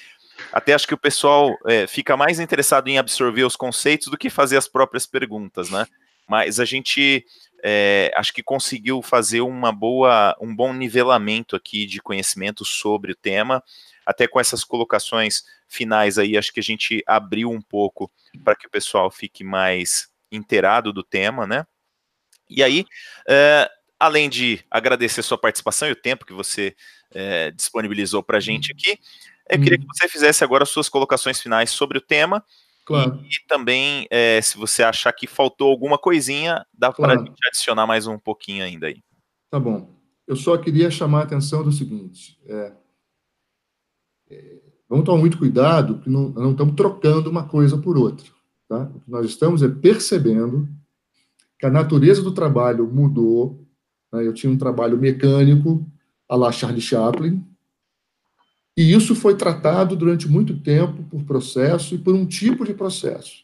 [0.52, 4.30] até acho que o pessoal é, fica mais interessado em absorver os conceitos do que
[4.30, 5.84] fazer as próprias perguntas, né?
[6.28, 7.24] Mas a gente
[7.62, 13.16] é, acho que conseguiu fazer uma boa, um bom nivelamento aqui de conhecimento sobre o
[13.16, 13.62] tema,
[14.06, 18.10] até com essas colocações finais aí, acho que a gente abriu um pouco
[18.42, 21.66] para que o pessoal fique mais inteirado do tema, né?
[22.48, 22.86] E aí,
[23.28, 26.74] é, além de agradecer sua participação e o tempo que você
[27.10, 28.98] é, disponibilizou para a gente aqui,
[29.50, 29.92] eu queria que uhum.
[29.94, 32.44] você fizesse agora as suas colocações finais sobre o tema
[32.88, 33.20] Claro.
[33.22, 37.12] E, e também, é, se você achar que faltou alguma coisinha, dá claro.
[37.12, 39.02] para a gente adicionar mais um pouquinho ainda aí.
[39.50, 39.94] Tá bom.
[40.26, 42.72] Eu só queria chamar a atenção do seguinte: é,
[44.30, 48.26] é, vamos tomar muito cuidado, que não, não estamos trocando uma coisa por outra.
[48.66, 48.84] Tá?
[48.84, 50.66] O que nós estamos é percebendo
[51.58, 53.68] que a natureza do trabalho mudou.
[54.10, 54.26] Né?
[54.26, 55.86] Eu tinha um trabalho mecânico,
[56.26, 57.46] a la Charlie Chaplin,
[58.78, 63.42] e isso foi tratado durante muito tempo por processo e por um tipo de processo.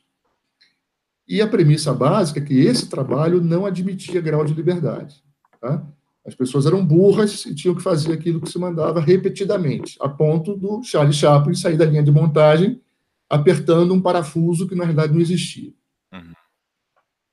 [1.27, 5.25] E a premissa básica é que esse trabalho não admitia grau de liberdade.
[5.61, 5.85] Tá?
[6.25, 10.55] As pessoas eram burras e tinham que fazer aquilo que se mandava repetidamente, a ponto
[10.55, 12.81] do Charles Chaplin sair da linha de montagem
[13.29, 15.73] apertando um parafuso que na verdade não existia.
[16.13, 16.33] Uhum.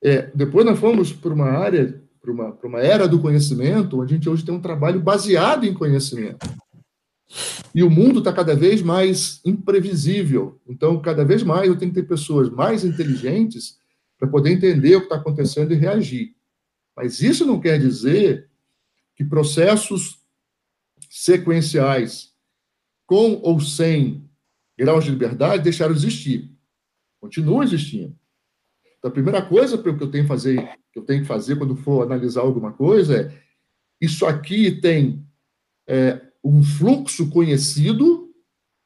[0.04, 4.16] É, depois nós fomos para uma área, para uma, para uma era do conhecimento, onde
[4.16, 6.50] a gente hoje tem um trabalho baseado em conhecimento.
[7.74, 10.60] E o mundo está cada vez mais imprevisível.
[10.68, 13.80] Então, cada vez mais eu tenho que ter pessoas mais inteligentes
[14.18, 16.36] para poder entender o que está acontecendo e reagir.
[16.96, 18.50] Mas isso não quer dizer
[19.16, 20.20] que processos
[21.10, 22.34] sequenciais,
[23.06, 24.30] com ou sem
[24.78, 26.52] graus de liberdade, deixaram de existir.
[27.20, 28.16] Continuam existindo.
[28.98, 30.58] Então, a primeira coisa que eu tenho que fazer,
[30.92, 33.42] que eu tenho que fazer quando for analisar alguma coisa é
[34.00, 35.24] isso aqui tem
[35.88, 38.30] é, um fluxo conhecido,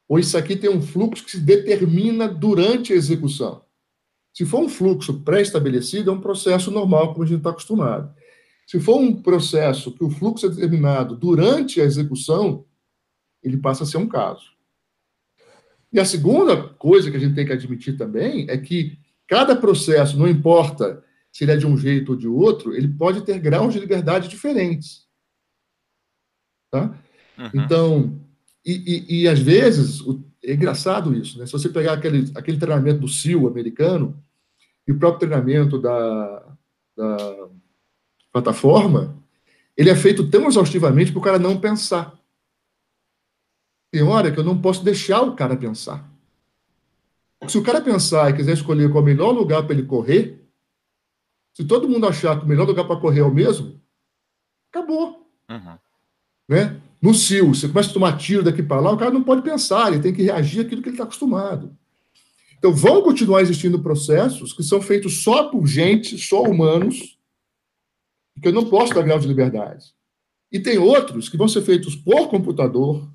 [0.08, 3.64] ou isso aqui tem um fluxo que se determina durante a execução.
[4.34, 8.14] Se for um fluxo pré-estabelecido, é um processo normal, como a gente está acostumado.
[8.68, 12.66] Se for um processo que o fluxo é determinado durante a execução,
[13.42, 14.56] ele passa a ser um caso.
[15.94, 20.18] E a segunda coisa que a gente tem que admitir também é que cada processo,
[20.18, 21.02] não importa
[21.32, 24.28] se ele é de um jeito ou de outro, ele pode ter graus de liberdade
[24.28, 25.06] diferentes.
[26.72, 26.98] Tá?
[27.38, 27.50] Uhum.
[27.54, 28.22] Então,
[28.66, 30.02] e, e, e, às vezes,
[30.44, 31.46] é engraçado isso, né?
[31.46, 34.22] Se você pegar aquele, aquele treinamento do CIO americano
[34.88, 36.56] e o próprio treinamento da,
[36.96, 37.48] da
[38.32, 39.18] plataforma,
[39.78, 42.18] ele é feito tão exaustivamente para o cara não pensar.
[43.92, 46.10] Tem hora que eu não posso deixar o cara pensar.
[47.48, 50.44] Se o cara pensar e quiser escolher qual é o melhor lugar para ele correr,
[51.54, 53.80] se todo mundo achar que o melhor lugar para correr é o mesmo,
[54.70, 55.30] acabou.
[55.50, 55.78] Uhum.
[56.50, 56.82] Né?
[57.06, 59.94] No CIL, você começa a tomar tiro daqui para lá, o cara não pode pensar,
[59.94, 61.78] ele tem que reagir àquilo que ele está acostumado.
[62.58, 67.16] Então, vão continuar existindo processos que são feitos só por gente, só humanos,
[68.42, 69.94] que eu não posso dar grau de liberdade.
[70.52, 73.08] E tem outros que vão ser feitos por computador,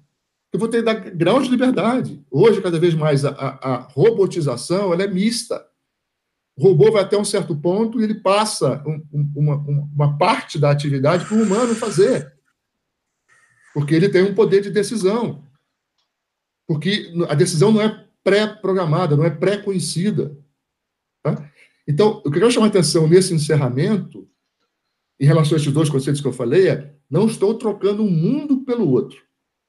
[0.53, 2.24] que eu vou ter que dar grau de liberdade.
[2.30, 5.66] Hoje, cada vez mais, a, a, a robotização ela é mista.
[6.57, 10.70] O robô vai até um certo ponto e ele passa um, uma, uma parte da
[10.70, 12.38] atividade para o humano fazer.
[13.74, 15.44] Porque ele tem um poder de decisão.
[16.66, 20.36] Porque a decisão não é pré-programada, não é pré-conhecida.
[21.22, 21.50] Tá?
[21.86, 24.28] Então, o que eu quero chamar a atenção nesse encerramento,
[25.18, 28.60] em relação a esses dois conceitos que eu falei, é não estou trocando um mundo
[28.64, 29.20] pelo outro.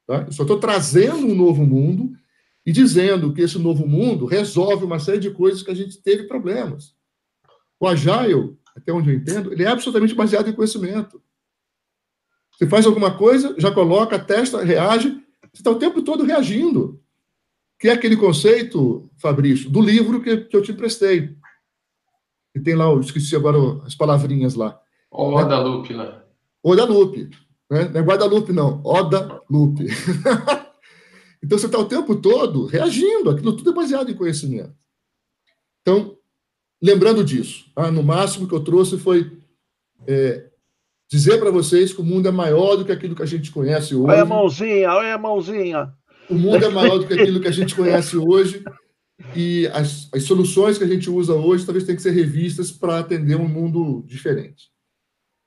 [0.05, 0.25] Tá?
[0.27, 2.15] Eu só estou trazendo um novo mundo
[2.65, 6.23] e dizendo que esse novo mundo resolve uma série de coisas que a gente teve
[6.23, 6.95] problemas.
[7.79, 11.21] O Agile, até onde eu entendo, ele é absolutamente baseado em conhecimento.
[12.61, 15.09] Você faz alguma coisa, já coloca, testa, reage,
[15.51, 17.01] você está o tempo todo reagindo.
[17.79, 21.35] Que é aquele conceito, Fabrício, do livro que, que eu te emprestei.
[22.53, 24.79] E tem lá, eu esqueci agora as palavrinhas lá.
[25.09, 25.63] Oda né?
[25.95, 26.23] Lá.
[26.61, 27.29] Oda Lupe.
[27.67, 27.85] Né?
[27.85, 28.79] Não é Guadalupe, não.
[28.85, 29.87] Oda Lupe.
[31.43, 33.31] então você está o tempo todo reagindo.
[33.31, 34.75] Aquilo tudo é baseado em conhecimento.
[35.81, 36.15] Então,
[36.79, 39.41] lembrando disso, ah, no máximo que eu trouxe foi
[40.05, 40.50] é,
[41.11, 43.93] dizer para vocês que o mundo é maior do que aquilo que a gente conhece
[43.93, 44.11] hoje.
[44.13, 45.93] Olha a mãozinha, olha a mãozinha.
[46.29, 48.63] O mundo é maior do que aquilo que a gente conhece hoje
[49.35, 52.99] e as, as soluções que a gente usa hoje talvez tenham que ser revistas para
[52.99, 54.71] atender um mundo diferente.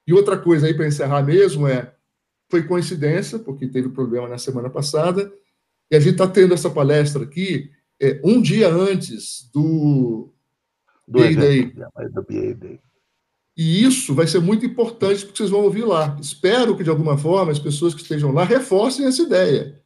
[0.07, 1.95] E outra coisa aí para encerrar mesmo é
[2.51, 5.33] foi coincidência, porque teve problema na semana passada,
[5.91, 10.31] e a gente está tendo essa palestra aqui é, um dia antes do,
[11.09, 11.73] do BA Day.
[12.13, 12.81] Do BA Day.
[13.57, 16.17] E isso vai ser muito importante porque vocês vão ouvir lá.
[16.21, 19.81] Espero que, de alguma forma, as pessoas que estejam lá reforcem essa ideia.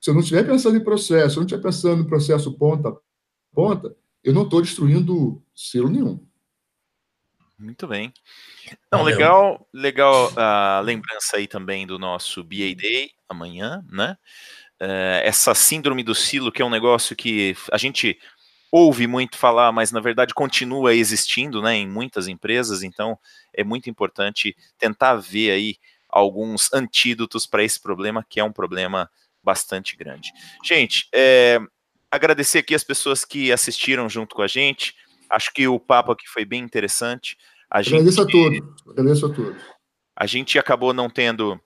[0.00, 2.88] Se eu não estiver pensando em processo, se eu não estiver pensando em processo ponta
[2.88, 2.96] a
[3.54, 6.20] ponta, eu não estou destruindo selo nenhum.
[7.58, 8.12] Muito bem.
[8.92, 14.18] Não, legal, legal a lembrança aí também do nosso BA Day amanhã, né?
[14.80, 18.18] Uh, essa síndrome do silo, que é um negócio que a gente
[18.70, 22.82] ouve muito falar, mas na verdade continua existindo, né, em muitas empresas.
[22.82, 23.18] Então
[23.54, 25.76] é muito importante tentar ver aí
[26.08, 29.10] alguns antídotos para esse problema, que é um problema
[29.42, 30.32] bastante grande.
[30.64, 31.58] Gente, é,
[32.10, 34.94] agradecer aqui as pessoas que assistiram junto com a gente.
[35.30, 37.36] Acho que o papo aqui foi bem interessante.
[37.70, 38.82] A Agradeço gente, a todos.
[38.88, 39.62] Agradeço a todos.
[40.16, 41.60] A gente acabou não tendo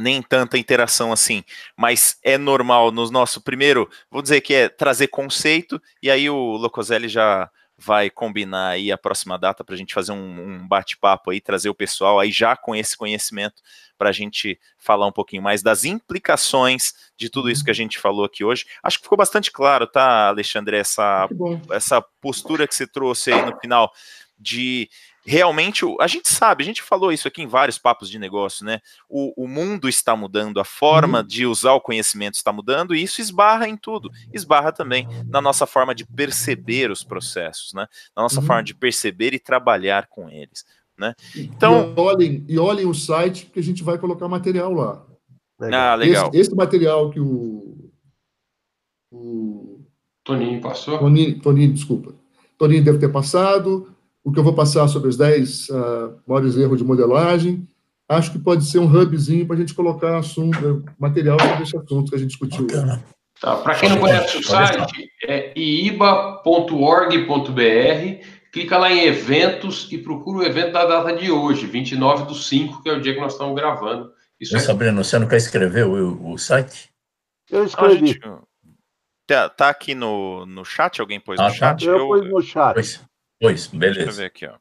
[0.00, 1.44] nem tanta interação assim,
[1.76, 6.56] mas é normal no nosso primeiro, vou dizer que é trazer conceito, e aí o
[6.56, 11.30] Locoselli já vai combinar aí a próxima data para a gente fazer um, um bate-papo
[11.30, 13.62] aí, trazer o pessoal aí já com esse conhecimento
[13.98, 17.98] para a gente falar um pouquinho mais das implicações de tudo isso que a gente
[17.98, 18.66] falou aqui hoje.
[18.82, 21.28] Acho que ficou bastante claro, tá, Alexandre, essa,
[21.70, 23.92] essa postura que você trouxe aí no final
[24.38, 24.88] de
[25.24, 28.80] realmente, a gente sabe, a gente falou isso aqui em vários papos de negócio, né?
[29.08, 31.26] O, o mundo está mudando, a forma uhum.
[31.26, 34.10] de usar o conhecimento está mudando, e isso esbarra em tudo.
[34.32, 37.86] Esbarra também na nossa forma de perceber os processos, né?
[38.14, 38.46] Na nossa uhum.
[38.46, 40.64] forma de perceber e trabalhar com eles.
[40.96, 41.14] Né?
[41.34, 45.04] Então, e olhem, e olhem o site que a gente vai colocar material lá.
[45.58, 45.80] Legal.
[45.80, 46.28] Ah, legal.
[46.28, 47.90] Esse, esse, material que o,
[49.10, 49.80] o
[50.22, 50.98] Toninho passou.
[50.98, 52.14] Toninho, Toninho, desculpa.
[52.58, 53.93] Toninho deve ter passado
[54.24, 57.68] o que eu vou passar sobre os 10 uh, ah, maiores erros de modelagem.
[58.08, 62.10] Acho que pode ser um hubzinho para a gente colocar assunto, material sobre esse assunto
[62.10, 62.66] que a gente discutiu.
[63.40, 66.44] Tá, para quem não conhece o site, é iiba.org.br.
[68.52, 72.82] Clica lá em eventos e procura o evento da data de hoje, 29 do 5,
[72.82, 74.10] que é o dia que nós estamos gravando.
[74.40, 74.60] Isso é...
[74.60, 76.90] Sabrina, você não quer escrever o, o site?
[77.50, 77.94] Eu escrevi.
[77.94, 78.20] Ah, gente,
[79.26, 81.00] tá, tá, aqui no, no chat?
[81.00, 81.84] Alguém pôs ah, no chat?
[81.84, 82.74] Eu, eu pus no chat.
[82.74, 83.00] Pois.
[83.44, 83.96] Pois, beleza.
[83.96, 84.58] Deixa eu ver aqui, ó.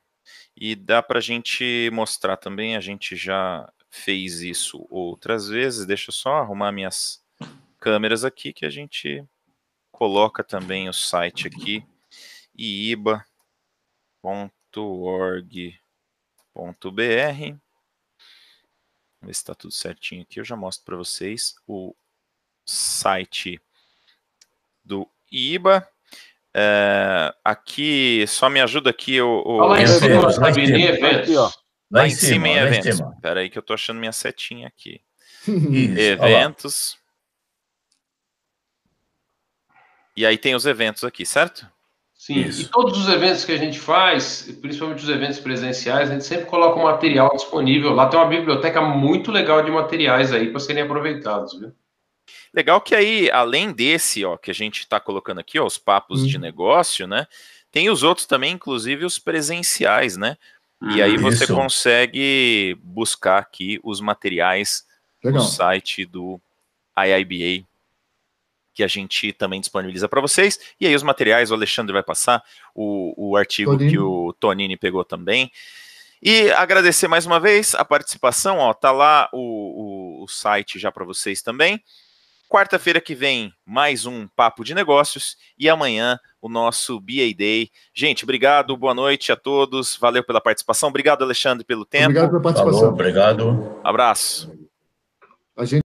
[0.57, 5.85] E dá para a gente mostrar também, a gente já fez isso outras vezes.
[5.85, 7.23] Deixa eu só arrumar minhas
[7.80, 9.23] câmeras aqui que a gente
[9.89, 11.85] coloca também o site aqui,
[12.53, 13.23] iiba.org.br.
[16.53, 16.76] Vamos
[19.22, 20.41] ver se está tudo certinho aqui.
[20.41, 21.95] Eu já mostro para vocês o
[22.65, 23.61] site
[24.84, 25.88] do IBA.
[26.55, 29.43] É, aqui, só me ajuda aqui o.
[29.45, 29.57] o...
[29.67, 30.38] Lá em cima, eventos.
[31.91, 32.99] Lá em cima em eventos.
[32.99, 35.01] Espera aí que eu tô achando minha setinha aqui.
[35.47, 36.97] Isso, eventos.
[40.15, 41.67] E aí tem os eventos aqui, certo?
[42.13, 42.61] Sim, Isso.
[42.61, 46.45] e todos os eventos que a gente faz, principalmente os eventos presenciais, a gente sempre
[46.45, 47.93] coloca o material disponível.
[47.93, 51.73] Lá tem uma biblioteca muito legal de materiais aí para serem aproveitados, viu?
[52.53, 56.27] Legal que aí, além desse, ó, que a gente está colocando aqui, ó, os papos
[56.27, 57.27] de negócio, né?
[57.72, 60.38] Tem os outros também, inclusive os presenciais, né?
[60.91, 61.55] E aí você Isso.
[61.55, 64.85] consegue buscar aqui os materiais
[65.23, 65.41] Legal.
[65.41, 66.39] no site do
[66.97, 67.65] IIBA,
[68.73, 70.60] que a gente também disponibiliza para vocês.
[70.80, 72.43] E aí os materiais, o Alexandre vai passar,
[72.76, 73.91] o, o artigo Tonini.
[73.91, 75.51] que o Tonini pegou também.
[76.22, 80.91] E agradecer mais uma vez a participação, ó, tá lá o, o, o site já
[80.91, 81.81] para vocês também.
[82.53, 87.71] Quarta-feira que vem, mais um Papo de Negócios e amanhã o nosso BA Day.
[87.95, 90.89] Gente, obrigado, boa noite a todos, valeu pela participação.
[90.89, 92.11] Obrigado, Alexandre, pelo tempo.
[92.11, 92.80] Obrigado pela participação.
[92.80, 93.80] Falou, obrigado.
[93.84, 94.55] Abraço.
[95.57, 95.82] A gente